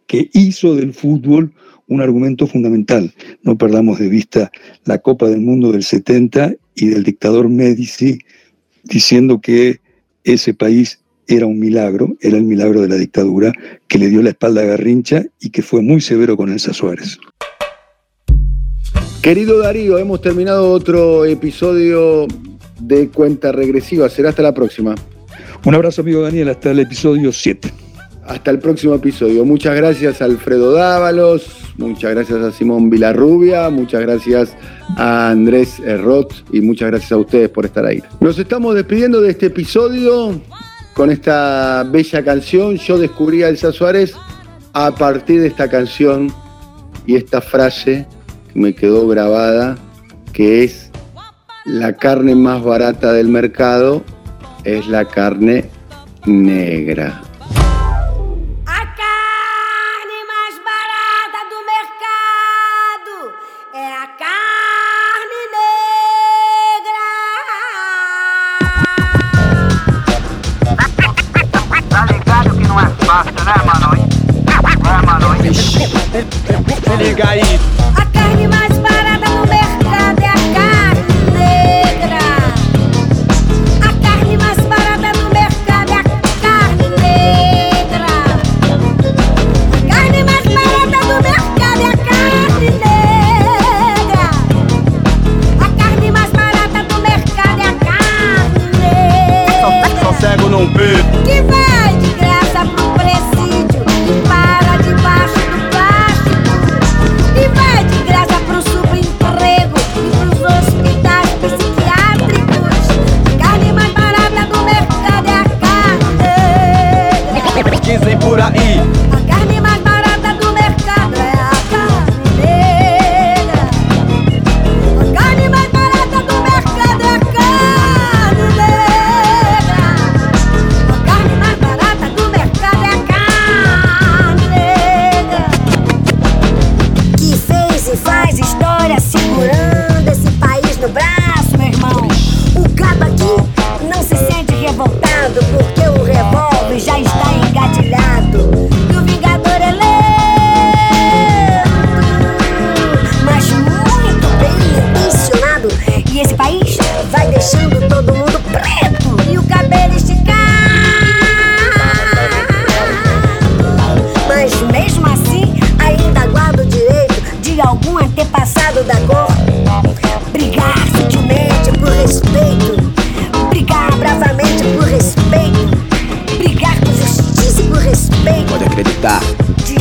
que 0.07 0.29
hizo 0.33 0.75
del 0.75 0.93
fútbol 0.93 1.53
un 1.89 2.01
argumento 2.01 2.47
fundamental. 2.47 3.13
No 3.43 3.57
perdamos 3.57 3.99
de 3.99 4.09
vista 4.09 4.51
la 4.85 4.99
Copa 4.99 5.29
del 5.29 5.41
Mundo 5.41 5.73
del 5.73 5.83
70 5.83 6.55
y 6.75 6.89
del 6.89 7.05
dictador 7.05 7.49
Medici 7.49 8.19
diciendo 8.83 9.41
que 9.41 9.81
ese 10.25 10.55
país 10.55 11.01
era 11.27 11.47
un 11.47 11.59
milagro, 11.59 12.17
era 12.21 12.37
el 12.37 12.45
milagro 12.45 12.83
de 12.83 12.89
la 12.89 12.97
dictadura, 12.97 13.53
que 13.89 13.99
le 13.99 14.09
dio 14.09 14.23
la 14.23 14.31
espalda 14.31 14.63
a 14.63 14.67
Garrincha 14.67 15.25
y 15.41 15.51
que 15.51 15.63
fue 15.63 15.81
muy 15.81 16.01
severo 16.01 16.37
con 16.37 16.53
Elsa 16.53 16.73
Suárez. 16.73 17.19
Querido 19.23 19.59
Darío, 19.59 19.99
hemos 19.99 20.21
terminado 20.21 20.71
otro 20.71 21.25
episodio 21.25 22.27
de 22.79 23.09
Cuenta 23.09 23.53
Regresiva. 23.53 24.09
Será 24.11 24.31
hasta 24.31 24.43
la 24.43 24.53
próxima. 24.53 24.95
Un 25.65 25.75
abrazo, 25.75 26.03
amigo 26.03 26.21
Daniel, 26.21 26.51
hasta 26.51 26.73
el 26.73 26.81
episodio 26.81 27.33
7. 27.33 27.73
Hasta 28.27 28.51
el 28.51 28.59
próximo 28.59 28.95
episodio. 28.95 29.45
Muchas 29.47 29.75
gracias 29.77 30.21
Alfredo 30.21 30.73
Dávalos, 30.73 31.64
Muchas 31.77 32.13
gracias 32.13 32.41
a 32.41 32.53
Simón 32.53 32.89
Vilarrubia, 32.89 33.69
muchas 33.71 34.03
gracias 34.03 34.57
a 34.97 35.31
Andrés 35.31 35.81
Roth 36.03 36.33
y 36.53 36.61
muchas 36.61 36.91
gracias 36.91 37.13
a 37.13 37.17
ustedes 37.17 37.49
por 37.49 37.65
estar 37.65 37.85
ahí. 37.85 38.03
Nos 38.21 38.39
estamos 38.39 38.75
despidiendo 38.75 39.21
de 39.21 39.31
este 39.31 39.47
episodio 39.47 40.41
con 40.95 41.11
esta 41.11 41.85
bella 41.91 42.25
canción. 42.25 42.77
Yo 42.77 42.99
descubrí 42.99 43.43
a 43.43 43.49
Elsa 43.49 43.73
Suárez 43.73 44.15
a 44.73 44.95
partir 44.95 45.41
de 45.41 45.49
esta 45.49 45.69
canción 45.69 46.33
y 47.07 47.17
esta 47.17 47.41
frase 47.41 48.07
que 48.53 48.59
me 48.59 48.75
quedó 48.75 49.09
grabada, 49.09 49.77
que 50.33 50.65
es 50.65 50.91
la 51.65 51.95
carne 51.95 52.35
más 52.35 52.63
barata 52.63 53.13
del 53.13 53.29
mercado 53.29 54.05
es 54.65 54.87
la 54.87 55.05
carne 55.05 55.67
negra. 56.27 57.23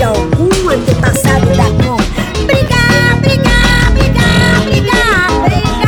de 0.03 0.07
algum 0.07 0.69
antepassado 0.69 1.45
da 1.55 1.63
com. 1.81 1.95
Brigar, 2.45 3.15
brigar, 3.21 3.91
brigar, 3.93 4.61
brigar, 4.65 5.31
brigar. 5.45 5.79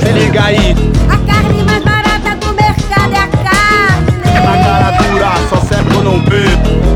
Se 0.00 0.12
liga 0.12 0.42
aí. 0.42 0.74
A 1.10 1.18
carne 1.30 1.62
mais 1.64 1.84
barata 1.84 2.34
do 2.36 2.54
mercado 2.54 3.12
é 3.12 3.18
a 3.18 3.28
carne. 3.28 4.22
É 4.24 4.38
a 4.38 4.40
cara 4.64 4.90
dura, 5.02 5.30
só 5.50 5.60
serve 5.66 5.90
quando 5.92 6.04
não 6.04 6.20
bebo. 6.20 6.87